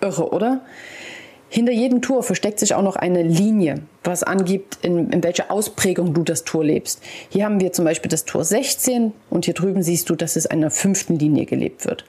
Irre, 0.00 0.32
oder? 0.32 0.62
Hinter 1.48 1.72
jedem 1.72 2.02
Tor 2.02 2.24
versteckt 2.24 2.58
sich 2.58 2.74
auch 2.74 2.82
noch 2.82 2.96
eine 2.96 3.22
Linie, 3.22 3.82
was 4.02 4.24
angibt, 4.24 4.78
in, 4.82 5.10
in 5.10 5.22
welcher 5.22 5.50
Ausprägung 5.50 6.12
du 6.12 6.24
das 6.24 6.42
Tor 6.42 6.64
lebst. 6.64 7.00
Hier 7.28 7.44
haben 7.44 7.60
wir 7.60 7.72
zum 7.72 7.84
Beispiel 7.84 8.08
das 8.08 8.24
Tor 8.24 8.44
16 8.44 9.12
und 9.30 9.44
hier 9.44 9.54
drüben 9.54 9.82
siehst 9.82 10.10
du, 10.10 10.16
dass 10.16 10.34
es 10.34 10.46
einer 10.46 10.72
fünften 10.72 11.18
Linie 11.18 11.46
gelebt 11.46 11.86
wird. 11.86 12.04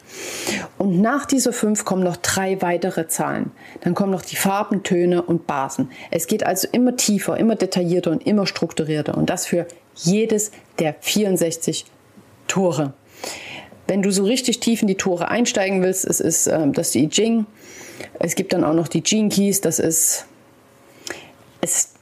Und 0.79 1.01
nach 1.01 1.27
dieser 1.27 1.53
fünf 1.53 1.85
kommen 1.85 2.03
noch 2.03 2.17
drei 2.17 2.61
weitere 2.63 3.07
Zahlen. 3.07 3.51
Dann 3.81 3.93
kommen 3.93 4.11
noch 4.11 4.23
die 4.23 4.35
Farben, 4.35 4.81
Töne 4.81 5.21
und 5.21 5.45
Basen. 5.45 5.91
Es 6.09 6.25
geht 6.25 6.43
also 6.43 6.67
immer 6.71 6.95
tiefer, 6.95 7.37
immer 7.37 7.55
detaillierter 7.55 8.11
und 8.11 8.25
immer 8.25 8.47
strukturierter. 8.47 9.17
Und 9.17 9.29
das 9.29 9.45
für 9.45 9.67
jedes 9.95 10.51
der 10.79 10.95
64 10.99 11.85
Tore. 12.47 12.93
Wenn 13.87 14.01
du 14.01 14.11
so 14.11 14.23
richtig 14.23 14.59
tief 14.59 14.81
in 14.81 14.87
die 14.87 14.95
Tore 14.95 15.29
einsteigen 15.29 15.81
willst, 15.81 16.05
es 16.05 16.19
ist 16.19 16.47
ähm, 16.47 16.73
das 16.73 16.93
I 16.95 17.07
Ching. 17.07 17.45
Es 18.19 18.35
gibt 18.35 18.53
dann 18.53 18.63
auch 18.63 18.73
noch 18.73 18.87
die 18.87 19.01
Gene 19.01 19.29
Keys. 19.29 19.61
Das 19.61 19.79
ist, 19.79 20.25
es 21.61 21.93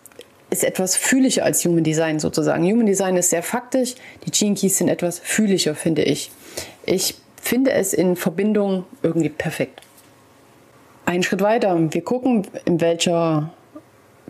ist 0.50 0.64
etwas 0.64 0.96
fühliger 0.96 1.44
als 1.44 1.66
Human 1.66 1.84
Design 1.84 2.20
sozusagen. 2.20 2.64
Human 2.70 2.86
Design 2.86 3.18
ist 3.18 3.30
sehr 3.30 3.44
faktisch. 3.44 3.96
Die 4.26 4.32
Gene 4.32 4.56
Keys 4.56 4.78
sind 4.78 4.88
etwas 4.88 5.20
fühliger, 5.20 5.76
finde 5.76 6.04
ich. 6.04 6.32
Ich 6.86 7.16
finde 7.42 7.72
es 7.72 7.94
in 7.94 8.16
Verbindung 8.16 8.86
irgendwie 9.04 9.30
perfekt. 9.30 9.82
Einen 11.06 11.24
Schritt 11.24 11.42
weiter. 11.42 11.78
Wir 11.92 12.04
gucken, 12.04 12.48
in 12.66 12.82
welcher 12.82 13.54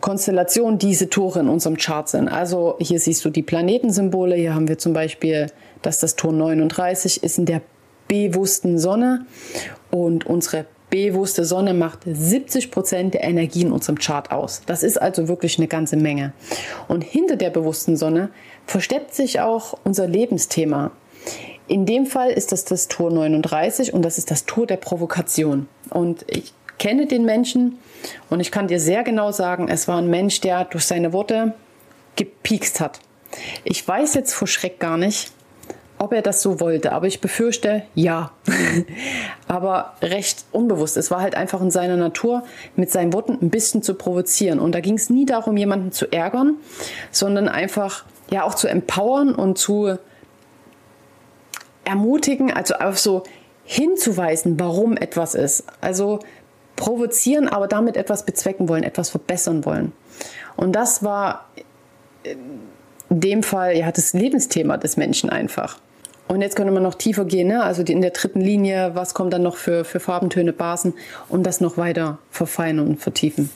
Konstellation 0.02 0.78
diese 0.78 1.10
Tore 1.10 1.40
in 1.40 1.48
unserem 1.48 1.78
Chart 1.78 2.08
sind. 2.10 2.28
Also 2.28 2.76
hier 2.80 3.00
siehst 3.00 3.24
du 3.24 3.30
die 3.30 3.44
Planetensymbole. 3.44 4.36
Hier 4.36 4.54
haben 4.54 4.68
wir 4.68 4.78
zum 4.78 4.94
Beispiel 4.94 5.48
dass 5.86 6.00
das 6.00 6.16
Tor 6.16 6.34
39 6.34 7.24
ist 7.24 7.38
in 7.38 7.46
der 7.46 7.62
bewussten 8.08 8.80
Sonne 8.80 9.26
und 9.92 10.26
unsere 10.26 10.66
bewusste 10.96 11.46
Sonne 11.46 11.74
macht 11.74 12.00
70 12.06 12.72
Prozent 12.72 13.14
der 13.14 13.24
Energie 13.24 13.62
in 13.62 13.72
unserem 13.72 13.98
Chart 13.98 14.32
aus. 14.32 14.62
Das 14.66 14.84
ist 14.84 15.02
also 15.02 15.28
wirklich 15.28 15.58
eine 15.58 15.68
ganze 15.68 15.98
Menge. 15.98 16.34
Und 16.88 17.04
hinter 17.04 17.36
der 17.36 17.50
bewussten 17.50 17.98
Sonne 17.98 18.30
versteckt 18.66 19.14
sich 19.14 19.40
auch 19.40 19.78
unser 19.84 20.08
Lebensthema. 20.08 20.92
In 21.68 21.86
dem 21.86 22.06
Fall 22.06 22.32
ist 22.32 22.52
das 22.52 22.66
das 22.66 22.88
Tor 22.88 23.12
39 23.12 23.94
und 23.94 24.04
das 24.04 24.18
ist 24.18 24.30
das 24.32 24.46
Tor 24.46 24.68
der 24.68 24.78
Provokation. 24.78 25.68
Und 25.90 26.26
ich 26.28 26.54
kenne 26.78 27.08
den 27.08 27.26
Menschen 27.26 27.80
und 28.30 28.40
ich 28.40 28.52
kann 28.52 28.68
dir 28.68 28.80
sehr 28.80 29.04
genau 29.04 29.32
sagen, 29.32 29.68
es 29.68 29.88
war 29.88 29.98
ein 29.98 30.10
Mensch, 30.10 30.42
der 30.42 30.66
durch 30.66 30.86
seine 30.86 31.14
Worte 31.14 31.54
gepiekst 32.16 32.80
hat. 32.80 33.00
Ich 33.64 33.86
weiß 33.86 34.14
jetzt 34.14 34.34
vor 34.34 34.48
Schreck 34.48 34.80
gar 34.80 34.98
nicht, 34.98 35.32
ob 36.06 36.14
er 36.14 36.22
das 36.22 36.44
so 36.44 36.60
wollte, 36.60 36.92
aber 36.92 37.08
ich 37.08 37.20
befürchte, 37.20 37.82
ja. 37.96 38.30
aber 39.48 39.96
recht 40.04 40.46
unbewusst. 40.52 40.98
Es 40.98 41.10
war 41.10 41.20
halt 41.20 41.34
einfach 41.34 41.62
in 41.62 41.72
seiner 41.72 41.98
Natur, 41.98 42.44
mit 42.76 42.92
seinen 42.92 43.12
Worten 43.12 43.40
ein 43.42 43.50
bisschen 43.50 43.82
zu 43.82 43.96
provozieren. 43.96 44.60
Und 44.60 44.76
da 44.76 44.82
ging 44.82 44.94
es 44.94 45.10
nie 45.10 45.26
darum, 45.26 45.58
jemanden 45.58 45.92
zu 45.92 46.12
ärgern, 46.12 46.58
sondern 47.10 47.50
einfach 47.50 48.06
ja 48.30 48.44
auch 48.44 48.54
zu 48.54 48.68
empowern 48.68 49.34
und 49.34 49.58
zu 49.58 49.98
ermutigen, 51.86 52.54
also 52.54 52.76
auf 52.76 53.00
so 53.00 53.24
hinzuweisen, 53.64 54.60
warum 54.60 54.98
etwas 54.98 55.34
ist. 55.34 55.64
Also 55.82 56.20
provozieren, 56.76 57.48
aber 57.48 57.68
damit 57.68 57.98
etwas 57.98 58.28
bezwecken 58.28 58.70
wollen, 58.70 58.84
etwas 58.84 59.10
verbessern 59.10 59.66
wollen. 59.66 59.92
Und 60.56 60.74
das 60.74 61.04
war 61.04 61.50
in 62.24 63.20
dem 63.22 63.42
Fall 63.42 63.76
ja 63.76 63.92
das 63.92 64.14
Lebensthema 64.14 64.78
des 64.78 64.98
Menschen 64.98 65.32
einfach. 65.32 65.80
Und 66.28 66.42
jetzt 66.42 66.56
könnte 66.56 66.72
man 66.72 66.84
noch 66.84 66.96
tiefer 66.96 67.26
gehen, 67.26 67.48
ne? 67.48 67.64
also 67.64 67.84
die, 67.84 67.94
in 67.94 68.02
der 68.02 68.12
dritten 68.12 68.42
Linie, 68.42 68.92
was 68.96 69.14
kommt 69.14 69.32
dann 69.34 69.44
noch 69.44 69.58
für, 69.58 69.86
für 69.86 70.00
Farbentöne, 70.00 70.54
Basen, 70.54 70.94
um 71.30 71.44
das 71.44 71.62
noch 71.62 71.78
weiter 71.78 72.18
verfeinern 72.32 72.88
und 72.88 73.02
vertiefen. 73.02 73.52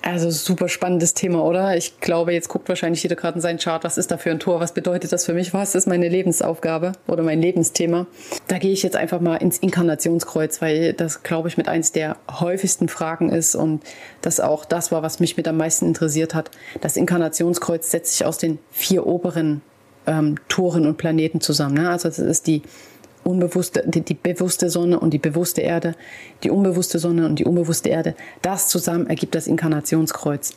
Also 0.00 0.30
super 0.30 0.68
spannendes 0.68 1.12
Thema, 1.12 1.44
oder? 1.44 1.76
Ich 1.76 2.00
glaube, 2.00 2.32
jetzt 2.32 2.48
guckt 2.48 2.68
wahrscheinlich 2.68 3.02
jeder 3.02 3.16
gerade 3.16 3.34
in 3.34 3.40
seinen 3.40 3.58
Chart, 3.58 3.82
was 3.82 3.98
ist 3.98 4.10
da 4.10 4.16
für 4.16 4.30
ein 4.30 4.38
Tor, 4.38 4.60
was 4.60 4.72
bedeutet 4.72 5.12
das 5.12 5.26
für 5.26 5.34
mich, 5.34 5.52
was 5.52 5.74
ist 5.74 5.88
meine 5.88 6.08
Lebensaufgabe 6.08 6.92
oder 7.08 7.24
mein 7.24 7.42
Lebensthema. 7.42 8.06
Da 8.46 8.58
gehe 8.58 8.70
ich 8.70 8.84
jetzt 8.84 8.94
einfach 8.94 9.20
mal 9.20 9.36
ins 9.36 9.58
Inkarnationskreuz, 9.58 10.62
weil 10.62 10.92
das, 10.92 11.24
glaube 11.24 11.48
ich, 11.48 11.56
mit 11.56 11.68
eins 11.68 11.90
der 11.90 12.16
häufigsten 12.30 12.88
Fragen 12.88 13.30
ist 13.30 13.56
und 13.56 13.82
das 14.22 14.38
auch 14.38 14.64
das 14.64 14.92
war, 14.92 15.02
was 15.02 15.18
mich 15.18 15.36
mit 15.36 15.48
am 15.48 15.56
meisten 15.56 15.86
interessiert 15.86 16.32
hat. 16.34 16.52
Das 16.80 16.96
Inkarnationskreuz 16.96 17.90
setzt 17.90 18.12
sich 18.12 18.24
aus 18.24 18.38
den 18.38 18.60
vier 18.70 19.04
oberen 19.04 19.62
ähm, 20.08 20.36
Toren 20.48 20.86
und 20.86 20.96
Planeten 20.96 21.40
zusammen. 21.40 21.74
Ne? 21.74 21.90
Also 21.90 22.08
das 22.08 22.18
ist 22.18 22.46
die 22.46 22.62
unbewusste, 23.24 23.84
die, 23.86 24.00
die 24.00 24.14
bewusste 24.14 24.70
Sonne 24.70 24.98
und 24.98 25.12
die 25.12 25.18
bewusste 25.18 25.60
Erde, 25.60 25.94
die 26.42 26.50
unbewusste 26.50 26.98
Sonne 26.98 27.26
und 27.26 27.38
die 27.38 27.44
unbewusste 27.44 27.90
Erde. 27.90 28.14
Das 28.42 28.68
zusammen 28.68 29.06
ergibt 29.06 29.34
das 29.34 29.46
Inkarnationskreuz. 29.46 30.54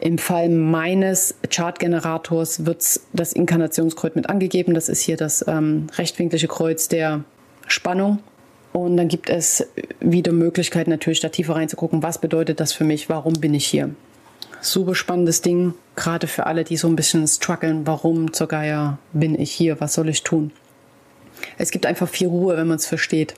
Im 0.00 0.16
Fall 0.16 0.48
meines 0.48 1.34
Chartgenerators 1.50 2.64
wird 2.64 3.00
das 3.12 3.34
Inkarnationskreuz 3.34 4.14
mit 4.14 4.30
angegeben. 4.30 4.72
Das 4.72 4.88
ist 4.88 5.02
hier 5.02 5.18
das 5.18 5.44
ähm, 5.46 5.88
rechtwinklige 5.98 6.48
Kreuz 6.48 6.88
der 6.88 7.22
Spannung. 7.66 8.20
Und 8.72 8.96
dann 8.96 9.08
gibt 9.08 9.28
es 9.28 9.66
wieder 10.00 10.32
Möglichkeiten, 10.32 10.90
natürlich 10.90 11.20
da 11.20 11.28
tiefer 11.28 11.56
reinzugucken, 11.56 12.02
was 12.02 12.18
bedeutet 12.18 12.60
das 12.60 12.72
für 12.72 12.84
mich, 12.84 13.08
warum 13.08 13.34
bin 13.34 13.52
ich 13.52 13.66
hier. 13.66 13.90
Super 14.60 14.94
spannendes 14.94 15.40
Ding, 15.42 15.74
gerade 15.96 16.26
für 16.26 16.46
alle, 16.46 16.64
die 16.64 16.76
so 16.76 16.88
ein 16.88 16.96
bisschen 16.96 17.26
strugglen, 17.26 17.86
warum 17.86 18.32
zur 18.32 18.48
Geier 18.48 18.98
bin 19.12 19.38
ich 19.38 19.50
hier, 19.52 19.80
was 19.80 19.94
soll 19.94 20.08
ich 20.08 20.22
tun. 20.22 20.52
Es 21.56 21.70
gibt 21.70 21.86
einfach 21.86 22.08
viel 22.08 22.28
Ruhe, 22.28 22.56
wenn 22.56 22.66
man 22.66 22.76
es 22.76 22.86
versteht. 22.86 23.34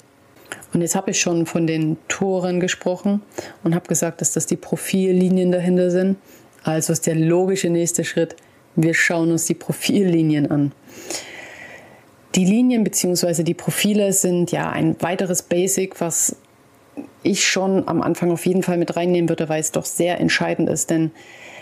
Und 0.72 0.80
jetzt 0.80 0.94
habe 0.94 1.10
ich 1.10 1.20
schon 1.20 1.46
von 1.46 1.66
den 1.66 1.96
Toren 2.08 2.60
gesprochen 2.60 3.22
und 3.62 3.74
habe 3.74 3.86
gesagt, 3.88 4.20
dass 4.20 4.32
das 4.32 4.46
die 4.46 4.56
Profillinien 4.56 5.52
dahinter 5.52 5.90
sind. 5.90 6.16
Also 6.62 6.92
ist 6.92 7.06
der 7.06 7.14
logische 7.14 7.68
nächste 7.68 8.04
Schritt, 8.04 8.36
wir 8.74 8.94
schauen 8.94 9.30
uns 9.30 9.46
die 9.46 9.54
Profillinien 9.54 10.50
an. 10.50 10.72
Die 12.34 12.44
Linien 12.46 12.82
bzw. 12.82 13.42
die 13.42 13.54
Profile 13.54 14.12
sind 14.12 14.52
ja 14.52 14.70
ein 14.70 14.96
weiteres 15.00 15.42
Basic, 15.42 16.00
was 16.00 16.36
ich 17.22 17.44
schon 17.44 17.86
am 17.88 18.02
Anfang 18.02 18.30
auf 18.30 18.46
jeden 18.46 18.62
Fall 18.62 18.78
mit 18.78 18.96
reinnehmen 18.96 19.28
würde, 19.28 19.48
weil 19.48 19.60
es 19.60 19.72
doch 19.72 19.84
sehr 19.84 20.20
entscheidend 20.20 20.68
ist, 20.68 20.90
denn 20.90 21.10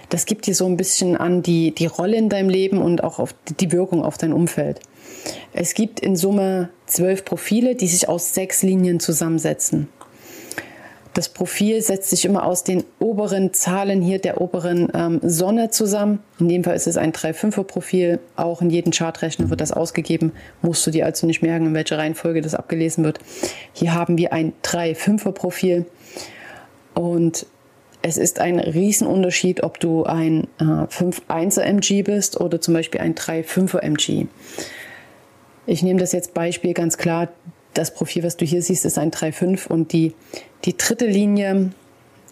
das 0.09 0.27
gibt 0.27 0.47
dir 0.47 0.55
so 0.55 0.67
ein 0.67 0.77
bisschen 0.77 1.17
an 1.17 1.43
die, 1.43 1.73
die 1.73 1.87
Rolle 1.87 2.17
in 2.17 2.29
deinem 2.29 2.49
Leben 2.49 2.79
und 2.79 3.05
auch 3.05 3.19
auf 3.19 3.35
die 3.61 3.71
Wirkung 3.71 4.05
auf 4.05 4.19
dein 4.19 4.33
Umfeld. 4.33 4.81
Es 5.53 5.75
gibt 5.75 6.01
in 6.01 6.17
Summe 6.17 6.71
zwölf 6.87 7.25
Profile, 7.25 7.77
die 7.77 7.87
sich 7.87 8.09
aus 8.09 8.35
sechs 8.35 8.63
Linien 8.63 8.99
zusammensetzen. 9.01 9.89
Das 11.15 11.29
Profil 11.29 11.83
setzt 11.83 12.11
sich 12.11 12.25
immer 12.25 12.47
aus 12.47 12.63
den 12.63 12.85
oberen 13.01 13.53
Zahlen 13.53 14.01
hier 14.01 14.21
der 14.21 14.41
oberen 14.41 14.89
ähm, 14.95 15.21
Sonne 15.23 15.71
zusammen. 15.71 16.21
In 16.39 16.49
dem 16.49 16.63
Fall 16.63 16.77
ist 16.77 16.87
es 16.87 16.97
ein 16.97 17.13
3-5er 17.13 17.65
Profil. 17.65 18.21
Auch 18.37 18.63
in 18.63 18.71
jedem 18.71 18.93
Chartrechner 18.93 19.51
wird 19.51 19.61
das 19.61 19.73
ausgegeben. 19.73 20.33
Musst 20.63 20.87
du 20.87 20.93
dir 20.93 21.07
also 21.07 21.27
nicht 21.27 21.43
merken, 21.43 21.67
in 21.67 21.75
welcher 21.75 21.99
Reihenfolge 21.99 22.43
das 22.43 22.55
abgelesen 22.55 23.03
wird. 23.05 23.19
Hier 23.73 23.93
haben 23.93 24.19
wir 24.19 24.33
ein 24.33 24.53
3-5er 24.63 25.33
Profil. 25.33 25.87
Und 26.95 27.47
es 28.03 28.17
ist 28.17 28.41
ein 28.41 28.61
Riesenunterschied, 28.61 29.63
ob 29.63 29.81
du 29.81 30.05
ein 30.05 30.47
äh, 30.59 30.65
5-1er 30.65 31.63
MG 31.63 32.03
bist 32.03 32.41
oder 32.41 32.61
zum 32.61 32.75
Beispiel 32.75 33.01
ein 33.01 33.15
3-5er 33.15 33.81
MG. 33.81 34.27
Ich 35.67 35.83
nehme 35.83 36.01
das 36.01 36.13
jetzt 36.13 36.35
Beispiel 36.35 36.73
ganz 36.73 36.99
klar. 36.99 37.29
Das 37.75 37.95
Profil, 37.95 38.23
was 38.23 38.37
du 38.37 38.45
hier 38.45 38.63
siehst, 38.63 38.85
ist 38.85 38.99
ein 38.99 39.11
3,5 39.11 39.69
und 39.69 39.93
die, 39.93 40.15
die 40.65 40.77
dritte 40.77 41.07
Linie 41.07 41.73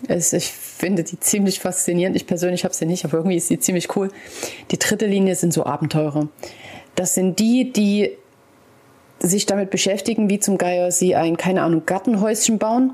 ist, 0.07 0.33
ich 0.33 0.53
finde 0.53 1.03
die 1.03 1.19
ziemlich 1.19 1.61
faszinierend. 1.61 2.17
Ich 2.17 2.27
persönlich 2.27 2.65
habe 2.65 2.75
sie 2.75 2.87
nicht, 2.87 3.05
aber 3.05 3.19
irgendwie 3.19 3.37
ist 3.37 3.49
sie 3.49 3.59
ziemlich 3.59 3.97
cool. 3.97 4.11
Die 4.71 4.79
dritte 4.79 5.07
Linie 5.07 5.35
sind 5.35 5.53
so 5.53 5.65
Abenteurer. 5.67 6.29
Das 6.95 7.15
sind 7.15 7.39
die, 7.39 7.73
die 7.73 8.11
sich 9.21 9.47
damit 9.47 9.71
beschäftigen, 9.71 10.31
wie 10.31 10.39
zum 10.39 10.59
Geier 10.59 10.93
sie 10.93 11.17
ein, 11.17 11.37
keine 11.37 11.63
Ahnung, 11.63 11.83
Gartenhäuschen 11.87 12.59
bauen 12.59 12.93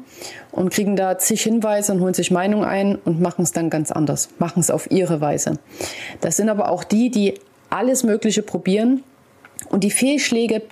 und 0.52 0.72
kriegen 0.72 0.96
da 0.96 1.18
zig 1.18 1.42
Hinweise 1.42 1.92
und 1.92 2.00
holen 2.00 2.14
sich 2.14 2.30
Meinung 2.30 2.64
ein 2.64 2.96
und 2.96 3.20
machen 3.20 3.42
es 3.42 3.52
dann 3.52 3.68
ganz 3.68 3.90
anders, 3.90 4.30
machen 4.38 4.60
es 4.60 4.70
auf 4.70 4.90
ihre 4.90 5.20
Weise. 5.20 5.58
Das 6.22 6.36
sind 6.36 6.48
aber 6.48 6.70
auch 6.70 6.84
die, 6.84 7.10
die 7.10 7.34
alles 7.68 8.04
Mögliche 8.04 8.42
probieren 8.42 9.02
und 9.68 9.84
die 9.84 9.90
Fehlschläge 9.90 10.62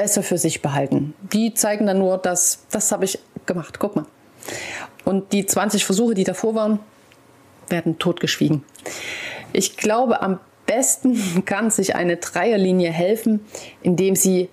besser 0.00 0.22
für 0.22 0.38
sich 0.38 0.62
behalten. 0.62 1.12
Die 1.30 1.52
zeigen 1.52 1.84
dann 1.84 1.98
nur, 1.98 2.16
dass 2.16 2.64
das 2.70 2.90
habe 2.90 3.04
ich 3.04 3.18
gemacht. 3.44 3.78
Guck 3.78 3.96
mal. 3.96 4.06
Und 5.04 5.34
die 5.34 5.44
20 5.44 5.84
Versuche, 5.84 6.14
die 6.14 6.24
davor 6.24 6.54
waren, 6.54 6.78
werden 7.68 7.98
totgeschwiegen. 7.98 8.64
Ich 9.52 9.76
glaube, 9.76 10.22
am 10.22 10.40
besten 10.64 11.44
kann 11.44 11.70
sich 11.70 11.96
eine 11.96 12.16
Dreierlinie 12.16 12.90
helfen, 12.90 13.44
indem 13.82 14.16
sie 14.16 14.48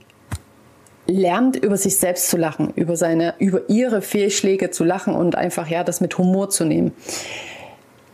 lernt, 1.05 1.55
über 1.55 1.77
sich 1.77 1.95
selbst 1.95 2.27
zu 2.27 2.35
lachen, 2.35 2.73
über 2.75 2.97
seine, 2.97 3.33
über 3.39 3.69
ihre 3.69 4.01
Fehlschläge 4.01 4.69
zu 4.71 4.83
lachen 4.83 5.15
und 5.15 5.35
einfach, 5.35 5.69
ja, 5.69 5.85
das 5.85 6.01
mit 6.01 6.17
Humor 6.17 6.49
zu 6.49 6.65
nehmen. 6.65 6.91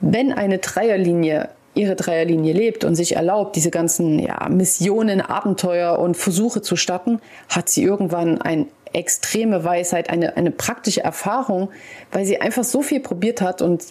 Wenn 0.02 0.32
eine 0.32 0.60
Dreierlinie 0.60 1.50
ihre 1.76 1.96
Dreierlinie 1.96 2.54
lebt 2.54 2.84
und 2.84 2.96
sich 2.96 3.16
erlaubt, 3.16 3.56
diese 3.56 3.72
ganzen 3.72 4.20
ja, 4.20 4.48
Missionen, 4.50 5.22
Abenteuer 5.22 5.98
und 6.00 6.16
Versuche 6.16 6.62
zu 6.62 6.76
starten, 6.76 7.20
hat 7.50 7.70
sie 7.70 7.84
irgendwann 7.84 8.42
eine 8.42 8.68
extreme 8.94 9.64
Weisheit, 9.64 10.10
eine, 10.10 10.38
eine 10.38 10.52
praktische 10.52 11.04
Erfahrung, 11.04 11.70
weil 12.12 12.26
sie 12.26 12.40
einfach 12.40 12.64
so 12.64 12.82
viel 12.82 13.00
probiert 13.00 13.42
hat 13.42 13.62
und 13.62 13.86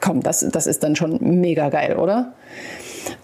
komm, 0.00 0.22
das, 0.22 0.46
das 0.50 0.66
ist 0.66 0.82
dann 0.82 0.96
schon 0.96 1.18
mega 1.20 1.68
geil, 1.68 1.96
oder? 1.96 2.32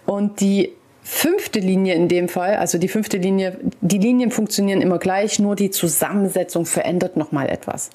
Und 0.04 0.40
die 0.40 0.72
fünfte 1.08 1.60
Linie 1.60 1.94
in 1.94 2.08
dem 2.08 2.28
Fall, 2.28 2.56
also 2.56 2.78
die 2.78 2.88
fünfte 2.88 3.16
Linie, 3.16 3.56
die 3.80 3.98
Linien 3.98 4.32
funktionieren 4.32 4.82
immer 4.82 4.98
gleich, 4.98 5.38
nur 5.38 5.54
die 5.54 5.70
Zusammensetzung 5.70 6.66
verändert 6.66 7.16
nochmal 7.16 7.48
etwas. 7.48 7.90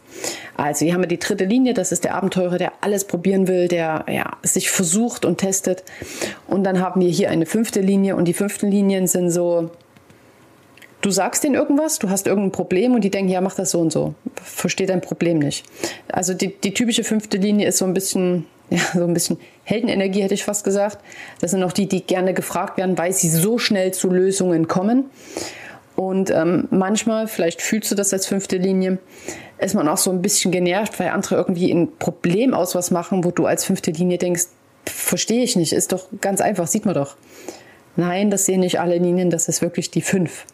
Also 0.56 0.86
hier 0.86 0.94
haben 0.94 1.02
wir 1.02 1.10
die 1.10 1.20
dritte 1.20 1.44
Linie, 1.44 1.74
das 1.74 1.92
ist 1.92 2.06
der 2.06 2.16
Abenteurer, 2.16 2.58
der 2.58 2.72
alles 2.80 3.04
probieren 3.04 3.50
will, 3.50 3.68
der 3.68 4.06
ja, 4.08 4.38
sich 4.44 4.72
versucht 4.72 5.26
und 5.26 5.40
testet. 5.40 5.84
Und 6.48 6.64
dann 6.64 6.80
haben 6.80 7.02
wir 7.02 7.10
hier 7.10 7.30
eine 7.30 7.46
fünfte 7.46 7.82
Linie 7.82 8.16
und 8.16 8.30
die 8.30 8.34
fünften 8.34 8.72
Linien 8.72 9.08
sind 9.08 9.30
so, 9.30 9.72
du 11.02 11.12
sagst 11.12 11.44
denen 11.44 11.56
irgendwas, 11.56 12.00
du 12.00 12.10
hast 12.10 12.28
irgendein 12.28 12.54
Problem 12.54 12.96
und 12.96 13.04
die 13.04 13.12
denken, 13.12 13.30
ja, 13.30 13.42
mach 13.42 13.56
das 13.56 13.72
so 13.72 13.82
und 13.82 13.92
so. 13.92 14.16
Versteht 14.42 14.88
dein 14.88 15.02
Problem 15.02 15.40
nicht. 15.40 15.66
Also 16.10 16.34
die, 16.34 16.56
die 16.56 16.74
typische 16.74 17.04
fünfte 17.04 17.36
Linie 17.36 17.68
ist 17.68 17.78
so 17.78 17.84
ein 17.84 17.94
bisschen, 17.94 18.46
ja, 18.72 18.80
so 18.94 19.04
ein 19.04 19.14
bisschen 19.14 19.38
Heldenenergie, 19.64 20.24
hätte 20.24 20.34
ich 20.34 20.46
fast 20.46 20.64
gesagt. 20.64 20.98
Das 21.42 21.52
sind 21.52 21.62
auch 21.64 21.74
die, 21.74 21.88
die 21.88 22.04
gerne 22.04 22.34
gefragt 22.34 22.78
werden, 22.78 22.98
weil 22.98 23.12
sie 23.12 23.30
so 23.30 23.58
schnell 23.58 23.94
zu 23.94 24.10
Lösungen 24.10 24.68
kommen. 24.68 25.06
Und 25.98 26.32
ähm, 26.32 26.68
manchmal, 26.72 27.28
vielleicht 27.28 27.62
fühlst 27.62 27.92
du 27.92 27.96
das 27.96 28.14
als 28.14 28.26
fünfte 28.26 28.58
Linie, 28.58 28.98
ist 29.60 29.76
man 29.76 29.88
auch 29.88 29.98
so 29.98 30.10
ein 30.10 30.22
bisschen 30.22 30.52
genervt, 30.52 31.00
weil 31.00 31.10
andere 31.10 31.36
irgendwie 31.36 31.72
ein 31.72 31.90
Problem 32.00 32.54
aus 32.54 32.74
was 32.74 32.92
machen, 32.92 33.26
wo 33.26 33.32
du 33.32 33.46
als 33.46 33.66
fünfte 33.66 33.92
Linie 33.92 34.18
denkst, 34.18 34.46
verstehe 34.86 35.44
ich 35.44 35.56
nicht, 35.56 35.74
ist 35.74 35.92
doch 35.92 36.08
ganz 36.22 36.42
einfach, 36.42 36.66
sieht 36.66 36.86
man 36.86 36.96
doch. 36.96 37.18
Nein, 37.98 38.32
das 38.32 38.46
sehen 38.46 38.62
nicht 38.62 38.80
alle 38.80 38.98
Linien, 38.98 39.30
das 39.30 39.50
ist 39.50 39.62
wirklich 39.62 39.92
die 39.92 40.02
fünf. 40.02 40.46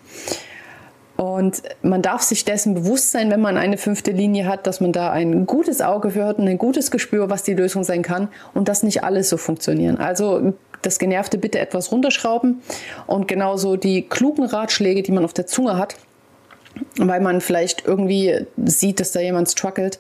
Und 1.18 1.64
man 1.82 2.04
darf 2.04 2.22
sich 2.22 2.46
dessen 2.46 2.76
bewusst 2.76 3.12
sein, 3.12 3.32
wenn 3.32 3.42
man 3.42 3.58
eine 3.58 3.78
fünfte 3.78 4.12
Linie 4.12 4.46
hat, 4.46 4.68
dass 4.68 4.80
man 4.80 4.92
da 4.92 5.12
ein 5.12 5.48
gutes 5.48 5.82
Auge 5.82 6.12
für 6.12 6.26
hat 6.26 6.38
und 6.38 6.48
ein 6.48 6.60
gutes 6.60 6.92
Gespür, 6.92 7.30
was 7.30 7.42
die 7.42 7.56
Lösung 7.56 7.84
sein 7.84 8.04
kann 8.04 8.30
und 8.54 8.70
dass 8.70 8.84
nicht 8.84 9.04
alles 9.04 9.28
so 9.30 9.38
funktionieren. 9.38 9.98
Also 9.98 10.54
das 10.84 11.00
Genervte 11.00 11.40
bitte 11.40 11.58
etwas 11.58 11.92
runterschrauben 11.92 12.62
und 13.08 13.28
genauso 13.28 13.78
die 13.78 14.04
klugen 14.04 14.46
Ratschläge, 14.46 15.02
die 15.02 15.12
man 15.12 15.26
auf 15.26 15.34
der 15.34 15.48
Zunge 15.48 15.78
hat, 15.78 15.96
weil 16.98 17.20
man 17.20 17.42
vielleicht 17.42 17.88
irgendwie 17.88 18.46
sieht, 18.66 19.00
dass 19.00 19.12
da 19.12 19.20
jemand 19.20 19.50
struggelt, 19.50 20.00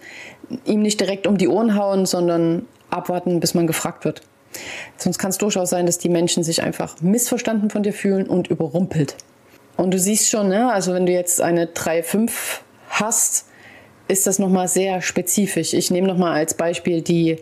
ihm 0.65 0.84
nicht 0.84 0.99
direkt 0.99 1.25
um 1.25 1.39
die 1.39 1.47
Ohren 1.47 1.75
hauen, 1.75 2.06
sondern 2.06 2.67
abwarten, 2.91 3.39
bis 3.39 3.56
man 3.56 3.65
gefragt 3.65 4.06
wird. 4.06 4.21
Sonst 4.97 5.17
kann 5.17 5.32
es 5.32 5.39
durchaus 5.39 5.71
sein, 5.71 5.88
dass 5.88 5.97
die 5.97 6.10
Menschen 6.10 6.43
sich 6.43 6.62
einfach 6.62 7.01
missverstanden 7.01 7.71
von 7.71 7.82
dir 7.82 7.93
fühlen 7.93 8.27
und 8.27 8.49
überrumpelt. 8.49 9.15
Und 9.78 9.94
du 9.94 10.00
siehst 10.00 10.30
schon, 10.30 10.50
ne, 10.50 10.72
also 10.72 10.94
wenn 10.94 11.06
du 11.06 11.12
jetzt 11.12 11.40
eine 11.40 11.68
3-5 11.68 12.32
hast, 12.90 13.46
ist 14.08 14.28
das 14.28 14.40
nochmal 14.40 14.68
sehr 14.68 15.02
spezifisch. 15.02 15.74
Ich 15.74 15.92
nehme 15.92 16.08
nochmal 16.08 16.34
als 16.34 16.54
Beispiel 16.56 17.02
die 17.02 17.38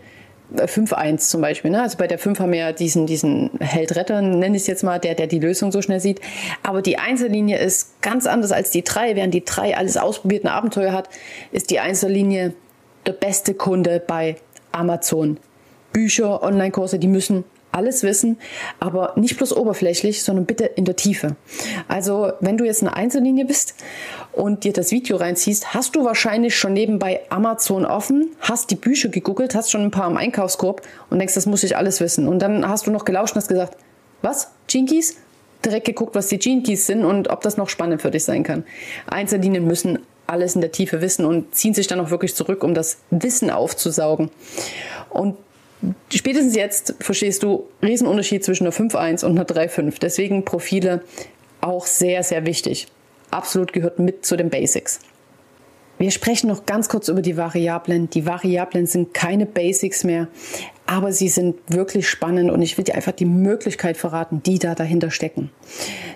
5-1 0.54 1.14
äh, 1.14 1.18
zum 1.18 1.42
Beispiel. 1.42 1.72
Ne? 1.72 1.82
Also 1.82 1.98
bei 1.98 2.08
der 2.08 2.20
5 2.20 2.40
haben 2.40 2.52
wir 2.52 2.60
ja 2.60 2.72
diesen, 2.72 3.08
diesen 3.08 3.52
Held-Retter, 3.60 4.22
nenne 4.22 4.56
ich 4.56 4.64
es 4.64 4.68
jetzt 4.68 4.84
mal, 4.84 5.00
der, 5.00 5.16
der 5.16 5.28
die 5.28 5.40
Lösung 5.40 5.72
so 5.72 5.82
schnell 5.82 6.00
sieht. 6.00 6.22
Aber 6.64 6.82
die 6.82 6.98
Einzellinie 6.98 7.58
ist 7.58 8.02
ganz 8.02 8.28
anders 8.28 8.52
als 8.52 8.72
die 8.72 8.84
3. 8.84 9.16
Während 9.16 9.34
die 9.34 9.46
3 9.46 9.78
alles 9.78 9.98
ausprobiert 9.98 10.44
ein 10.44 10.50
Abenteuer 10.50 10.92
hat, 10.92 11.10
ist 11.52 11.70
die 11.70 11.80
Einzellinie 11.80 12.54
der 13.06 13.14
beste 13.14 13.54
Kunde 13.54 14.02
bei 14.06 14.36
Amazon. 14.72 15.38
Bücher, 15.94 16.44
Online-Kurse, 16.44 17.00
die 17.00 17.08
müssen 17.08 17.46
alles 17.76 18.04
wissen, 18.04 18.38
aber 18.80 19.14
nicht 19.16 19.38
bloß 19.38 19.56
oberflächlich, 19.56 20.24
sondern 20.24 20.46
bitte 20.46 20.66
in 20.66 20.86
der 20.86 20.96
Tiefe. 20.96 21.36
Also, 21.88 22.32
wenn 22.40 22.58
du 22.58 22.66
jetzt 22.66 22.82
eine 22.82 22.96
Einzellinie 22.96 23.46
bist 23.46 23.76
und 24.32 24.64
dir 24.64 24.74
das 24.74 24.92
Video 24.92 25.18
reinziehst, 25.18 25.74
hast 25.74 25.96
du 25.96 26.06
wahrscheinlich 26.06 26.56
schon 26.56 26.74
nebenbei 26.74 27.22
Amazon 27.30 27.86
offen, 27.86 28.32
hast 28.40 28.72
die 28.72 28.76
Bücher 28.76 29.10
gegoogelt, 29.10 29.56
hast 29.56 29.72
schon 29.72 29.82
ein 29.82 29.92
paar 29.92 30.10
im 30.10 30.18
Einkaufskorb 30.18 30.82
und 31.10 31.20
denkst, 31.20 31.36
das 31.36 31.46
muss 31.46 31.64
ich 31.64 31.78
alles 31.78 32.00
wissen. 32.00 32.28
Und 32.28 32.40
dann 32.40 32.68
hast 32.68 32.88
du 32.88 32.92
noch 32.92 33.06
gelauscht 33.06 33.36
und 33.36 33.42
hast 33.42 33.50
gesagt, 33.50 33.78
was? 34.22 34.52
Jinkies? 34.70 35.18
Direkt 35.64 35.86
geguckt, 35.86 36.16
was 36.16 36.28
die 36.28 36.38
Jinkies 36.38 36.86
sind 36.86 37.04
und 37.04 37.30
ob 37.30 37.42
das 37.42 37.58
noch 37.58 37.70
spannend 37.70 38.02
für 38.02 38.12
dich 38.12 38.24
sein 38.24 38.44
kann. 38.44 38.64
Einzellinien 39.08 39.66
müssen 39.66 40.00
alles 40.28 40.56
in 40.56 40.62
der 40.62 40.72
Tiefe 40.72 41.02
wissen 41.02 41.26
und 41.26 41.54
ziehen 41.54 41.74
sich 41.74 41.88
dann 41.88 42.00
auch 42.00 42.10
wirklich 42.10 42.36
zurück, 42.36 42.64
um 42.64 42.74
das 42.74 42.98
Wissen 43.12 43.50
aufzusaugen. 43.50 44.32
Und 45.10 45.38
spätestens 46.14 46.56
jetzt 46.56 46.96
verstehst 47.00 47.44
du 47.44 47.66
Riesenunterschied 47.82 48.44
zwischen 48.44 48.66
einer 48.66 48.74
5.1 48.74 49.26
und 49.26 49.32
einer 49.32 49.46
3.5. 49.46 50.00
Deswegen 50.02 50.46
Profile 50.46 51.04
auch 51.62 51.86
sehr, 51.86 52.24
sehr 52.24 52.46
wichtig. 52.46 52.88
Absolut 53.32 53.74
gehört 53.74 54.00
mit 54.00 54.26
zu 54.26 54.38
den 54.38 54.50
Basics. 54.50 55.00
Wir 55.98 56.12
sprechen 56.12 56.48
noch 56.48 56.66
ganz 56.66 56.90
kurz 56.90 57.08
über 57.08 57.22
die 57.22 57.38
Variablen. 57.38 58.10
Die 58.10 58.26
Variablen 58.26 58.86
sind 58.86 59.14
keine 59.14 59.46
Basics 59.46 60.04
mehr, 60.04 60.28
aber 60.86 61.14
sie 61.14 61.30
sind 61.30 61.56
wirklich 61.68 62.10
spannend 62.10 62.52
und 62.52 62.62
ich 62.62 62.78
will 62.78 62.84
dir 62.84 62.96
einfach 62.96 63.14
die 63.14 63.26
Möglichkeit 63.26 63.96
verraten, 63.96 64.44
die 64.44 64.60
da 64.60 64.76
dahinter 64.76 65.10
stecken. 65.10 65.52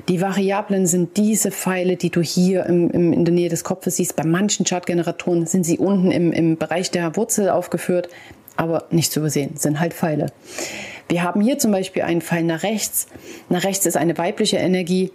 Die 0.10 0.20
Variablen 0.20 0.86
sind 0.86 1.16
diese 1.16 1.52
Pfeile, 1.52 1.96
die 1.96 2.10
du 2.10 2.22
hier 2.22 2.66
im, 2.66 2.92
im, 2.92 3.14
in 3.14 3.24
der 3.24 3.34
Nähe 3.34 3.48
des 3.48 3.64
Kopfes 3.64 3.96
siehst. 3.96 4.18
Bei 4.18 4.26
manchen 4.26 4.66
Chartgeneratoren 4.66 5.46
sind 5.46 5.64
sie 5.64 5.78
unten 5.78 6.12
im, 6.12 6.34
im 6.34 6.58
Bereich 6.58 6.92
der 6.92 7.16
Wurzel 7.16 7.50
aufgeführt 7.50 8.10
aber 8.60 8.86
nicht 8.92 9.12
zu 9.12 9.22
übersehen, 9.22 9.56
sind 9.56 9.80
halt 9.80 9.94
Pfeile. 9.94 10.28
Wir 11.08 11.24
haben 11.24 11.42
hier 11.42 11.58
zum 11.58 11.72
Beispiel 11.72 12.04
einen 12.04 12.22
Pfeil 12.22 12.44
nach 12.44 12.62
rechts. 12.62 13.08
Nach 13.48 13.64
rechts 13.64 13.86
ist 13.86 13.96
eine 13.96 14.18
weibliche 14.18 14.58
Energie, 14.58 15.12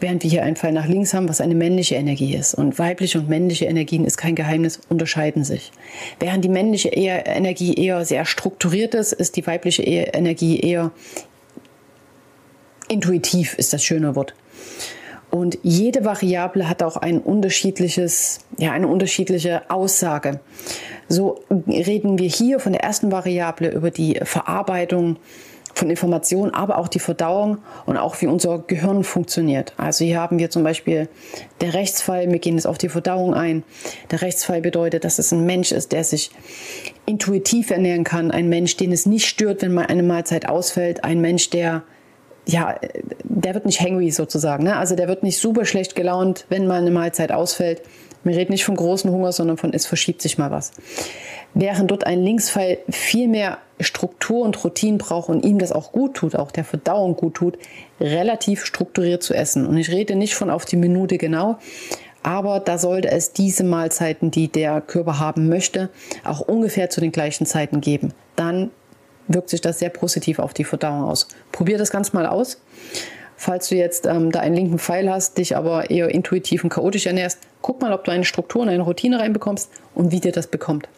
während 0.00 0.22
wir 0.22 0.30
hier 0.30 0.44
einen 0.44 0.56
Pfeil 0.56 0.72
nach 0.72 0.86
links 0.86 1.12
haben, 1.12 1.28
was 1.28 1.40
eine 1.40 1.56
männliche 1.56 1.96
Energie 1.96 2.34
ist. 2.34 2.54
Und 2.54 2.78
weibliche 2.78 3.18
und 3.18 3.28
männliche 3.28 3.66
Energien 3.66 4.06
ist 4.06 4.16
kein 4.16 4.36
Geheimnis, 4.36 4.80
unterscheiden 4.88 5.44
sich. 5.44 5.72
Während 6.20 6.44
die 6.44 6.48
männliche 6.48 6.90
Energie 6.90 7.74
eher 7.74 8.04
sehr 8.04 8.24
strukturiert 8.24 8.94
ist, 8.94 9.12
ist 9.12 9.36
die 9.36 9.46
weibliche 9.46 9.82
Energie 9.82 10.60
eher 10.60 10.92
intuitiv, 12.88 13.54
ist 13.58 13.72
das 13.72 13.84
schöne 13.84 14.14
Wort. 14.14 14.34
Und 15.34 15.58
jede 15.64 16.04
Variable 16.04 16.68
hat 16.68 16.80
auch 16.84 16.96
ein 16.96 17.18
unterschiedliches, 17.18 18.38
ja, 18.56 18.70
eine 18.70 18.86
unterschiedliche 18.86 19.68
Aussage. 19.68 20.38
So 21.08 21.40
reden 21.66 22.20
wir 22.20 22.28
hier 22.28 22.60
von 22.60 22.70
der 22.70 22.84
ersten 22.84 23.10
Variable 23.10 23.68
über 23.70 23.90
die 23.90 24.20
Verarbeitung 24.22 25.16
von 25.74 25.90
Informationen, 25.90 26.54
aber 26.54 26.78
auch 26.78 26.86
die 26.86 27.00
Verdauung 27.00 27.58
und 27.84 27.96
auch 27.96 28.20
wie 28.20 28.28
unser 28.28 28.60
Gehirn 28.60 29.02
funktioniert. 29.02 29.74
Also 29.76 30.04
hier 30.04 30.20
haben 30.20 30.38
wir 30.38 30.50
zum 30.50 30.62
Beispiel 30.62 31.08
der 31.60 31.74
Rechtsfall, 31.74 32.30
wir 32.30 32.38
gehen 32.38 32.54
jetzt 32.54 32.68
auf 32.68 32.78
die 32.78 32.88
Verdauung 32.88 33.34
ein. 33.34 33.64
Der 34.12 34.22
Rechtsfall 34.22 34.60
bedeutet, 34.60 35.02
dass 35.02 35.18
es 35.18 35.32
ein 35.32 35.44
Mensch 35.44 35.72
ist, 35.72 35.90
der 35.90 36.04
sich 36.04 36.30
intuitiv 37.06 37.72
ernähren 37.72 38.04
kann, 38.04 38.30
ein 38.30 38.48
Mensch, 38.48 38.76
den 38.76 38.92
es 38.92 39.04
nicht 39.04 39.26
stört, 39.26 39.62
wenn 39.62 39.74
mal 39.74 39.86
eine 39.86 40.04
Mahlzeit 40.04 40.48
ausfällt, 40.48 41.02
ein 41.02 41.20
Mensch, 41.20 41.50
der 41.50 41.82
ja, 42.46 42.76
der 43.24 43.54
wird 43.54 43.66
nicht 43.66 43.80
hangry 43.80 44.10
sozusagen. 44.10 44.64
Ne? 44.64 44.76
Also 44.76 44.96
der 44.96 45.08
wird 45.08 45.22
nicht 45.22 45.38
super 45.38 45.64
schlecht 45.64 45.94
gelaunt, 45.94 46.46
wenn 46.48 46.66
mal 46.66 46.80
eine 46.80 46.90
Mahlzeit 46.90 47.32
ausfällt. 47.32 47.82
Wir 48.22 48.36
reden 48.36 48.52
nicht 48.52 48.64
von 48.64 48.76
großen 48.76 49.10
Hunger, 49.10 49.32
sondern 49.32 49.56
von 49.56 49.72
es 49.72 49.86
verschiebt 49.86 50.22
sich 50.22 50.38
mal 50.38 50.50
was. 50.50 50.72
Während 51.52 51.90
dort 51.90 52.06
ein 52.06 52.22
Linksfall 52.22 52.78
viel 52.88 53.28
mehr 53.28 53.58
Struktur 53.80 54.44
und 54.44 54.62
Routine 54.64 54.98
braucht 54.98 55.28
und 55.28 55.44
ihm 55.44 55.58
das 55.58 55.72
auch 55.72 55.92
gut 55.92 56.14
tut, 56.14 56.36
auch 56.36 56.50
der 56.50 56.64
Verdauung 56.64 57.16
gut 57.16 57.34
tut, 57.34 57.58
relativ 58.00 58.64
strukturiert 58.64 59.22
zu 59.22 59.34
essen. 59.34 59.66
Und 59.66 59.76
ich 59.76 59.90
rede 59.90 60.16
nicht 60.16 60.34
von 60.34 60.50
auf 60.50 60.64
die 60.64 60.76
Minute 60.76 61.18
genau, 61.18 61.58
aber 62.22 62.60
da 62.60 62.78
sollte 62.78 63.10
es 63.10 63.32
diese 63.32 63.64
Mahlzeiten, 63.64 64.30
die 64.30 64.48
der 64.48 64.80
Körper 64.80 65.18
haben 65.18 65.48
möchte, 65.48 65.90
auch 66.24 66.40
ungefähr 66.40 66.88
zu 66.88 67.00
den 67.00 67.12
gleichen 67.12 67.46
Zeiten 67.46 67.82
geben. 67.82 68.14
Dann 68.36 68.70
wirkt 69.28 69.50
sich 69.50 69.60
das 69.60 69.78
sehr 69.78 69.90
positiv 69.90 70.38
auf 70.38 70.54
die 70.54 70.64
Verdauung 70.64 71.04
aus. 71.04 71.28
Probier 71.52 71.78
das 71.78 71.90
ganz 71.90 72.12
mal 72.12 72.26
aus. 72.26 72.60
Falls 73.36 73.68
du 73.68 73.74
jetzt 73.74 74.06
ähm, 74.06 74.30
da 74.30 74.40
einen 74.40 74.54
linken 74.54 74.78
Pfeil 74.78 75.10
hast, 75.10 75.38
dich 75.38 75.56
aber 75.56 75.90
eher 75.90 76.08
intuitiv 76.08 76.64
und 76.64 76.70
chaotisch 76.70 77.06
ernährst, 77.06 77.38
guck 77.62 77.80
mal, 77.80 77.92
ob 77.92 78.04
du 78.04 78.10
eine 78.10 78.24
Struktur 78.24 78.62
und 78.62 78.68
eine 78.68 78.82
Routine 78.82 79.18
reinbekommst 79.18 79.70
und 79.94 80.12
wie 80.12 80.20
dir 80.20 80.32
das 80.32 80.46
bekommt. 80.46 80.88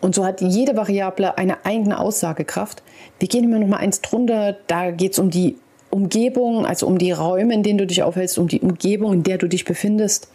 Und 0.00 0.14
so 0.14 0.24
hat 0.24 0.40
jede 0.40 0.76
Variable 0.76 1.38
eine 1.38 1.64
eigene 1.64 1.98
Aussagekraft. 1.98 2.82
Wir 3.18 3.28
gehen 3.28 3.44
immer 3.44 3.58
noch 3.58 3.66
mal 3.66 3.78
eins 3.78 4.02
drunter. 4.02 4.56
Da 4.66 4.90
geht 4.90 5.12
es 5.12 5.18
um 5.18 5.30
die 5.30 5.56
Umgebung, 5.90 6.66
also 6.66 6.86
um 6.86 6.98
die 6.98 7.12
Räume, 7.12 7.54
in 7.54 7.62
denen 7.62 7.78
du 7.78 7.86
dich 7.86 8.02
aufhältst, 8.02 8.38
um 8.38 8.48
die 8.48 8.60
Umgebung, 8.60 9.14
in 9.14 9.22
der 9.22 9.38
du 9.38 9.48
dich 9.48 9.64
befindest. 9.64 10.28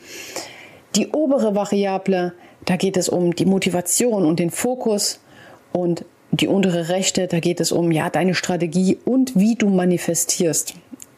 Die 0.95 1.09
obere 1.09 1.55
Variable, 1.55 2.33
da 2.65 2.75
geht 2.75 2.97
es 2.97 3.07
um 3.07 3.35
die 3.35 3.45
Motivation 3.45 4.25
und 4.25 4.39
den 4.39 4.49
Fokus. 4.49 5.19
Und 5.71 6.03
die 6.31 6.47
untere 6.47 6.89
rechte, 6.89 7.27
da 7.27 7.39
geht 7.39 7.59
es 7.59 7.71
um 7.71 7.91
ja 7.91 8.09
deine 8.09 8.33
Strategie 8.33 8.97
und 9.05 9.35
wie 9.35 9.55
du 9.55 9.69
manifestierst. 9.69 10.75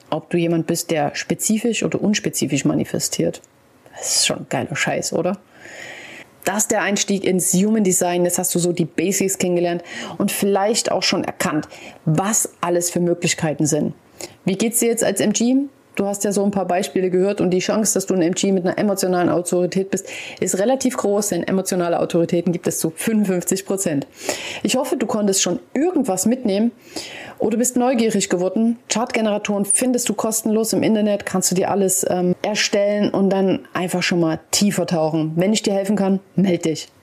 Ob 0.10 0.30
du 0.30 0.38
jemand 0.38 0.68
bist, 0.68 0.92
der 0.92 1.16
spezifisch 1.16 1.84
oder 1.84 2.02
unspezifisch 2.02 2.66
manifestiert. 2.66 3.42
Das 3.96 4.18
ist 4.18 4.28
schon 4.28 4.48
geiler 4.50 4.76
Scheiß, 4.76 5.14
oder? 5.14 5.38
Das 6.46 6.64
ist 6.64 6.72
der 6.72 6.82
Einstieg 6.82 7.24
ins 7.24 7.54
Human 7.54 7.84
Design. 7.84 8.26
Jetzt 8.26 8.38
hast 8.38 8.54
du 8.54 8.60
so 8.60 8.74
die 8.74 8.86
Basics 8.86 9.38
kennengelernt 9.38 9.84
und 10.18 10.32
vielleicht 10.32 10.92
auch 10.92 11.04
schon 11.04 11.24
erkannt, 11.24 11.68
was 12.06 12.50
alles 12.60 12.90
für 12.90 13.00
Möglichkeiten 13.00 13.66
sind. 13.66 13.94
Wie 14.46 14.56
geht's 14.56 14.80
dir 14.80 14.90
jetzt 14.90 15.04
als 15.04 15.20
MG? 15.20 15.68
Du 15.96 16.06
hast 16.06 16.24
ja 16.24 16.32
so 16.32 16.44
ein 16.44 16.52
paar 16.52 16.66
Beispiele 16.66 17.10
gehört 17.10 17.42
und 17.42 17.52
die 17.52 17.60
Chance, 17.60 17.94
dass 17.94 18.08
du 18.08 18.14
ein 18.14 18.22
MG 18.22 18.52
mit 18.52 18.66
einer 18.66 18.78
emotionalen 18.78 19.30
Autorität 19.30 19.92
bist, 19.92 20.08
ist 20.40 20.58
relativ 20.58 20.98
groß, 20.98 21.30
denn 21.30 21.44
emotionale 21.44 22.00
Autoritäten 22.00 22.52
gibt 22.52 22.68
es 22.68 22.80
zu 22.80 22.92
55 22.96 23.66
Prozent. 23.66 24.08
Ich 24.64 24.76
hoffe, 24.76 24.98
du 24.98 25.06
konntest 25.06 25.42
schon 25.42 25.60
irgendwas 25.74 26.26
mitnehmen 26.26 26.72
oder 27.38 27.58
bist 27.58 27.78
neugierig 27.78 28.30
geworden. 28.30 28.80
Chartgeneratoren 28.90 29.66
findest 29.66 30.10
du 30.10 30.14
kostenlos 30.14 30.74
im 30.74 30.82
Internet, 30.82 31.26
kannst 31.26 31.52
du 31.52 31.56
dir 31.56 31.70
alles 31.70 32.06
ähm, 32.10 32.36
erstellen 32.42 33.12
und 33.12 33.30
dann 33.30 33.68
einfach 33.74 34.02
schon 34.02 34.20
mal 34.20 34.40
tiefer 34.52 34.88
tauchen. 34.88 35.34
Wenn 35.36 35.54
ich 35.54 35.62
dir 35.62 35.74
helfen 35.74 35.96
kann, 35.96 36.20
melde 36.36 36.70
dich. 36.70 36.94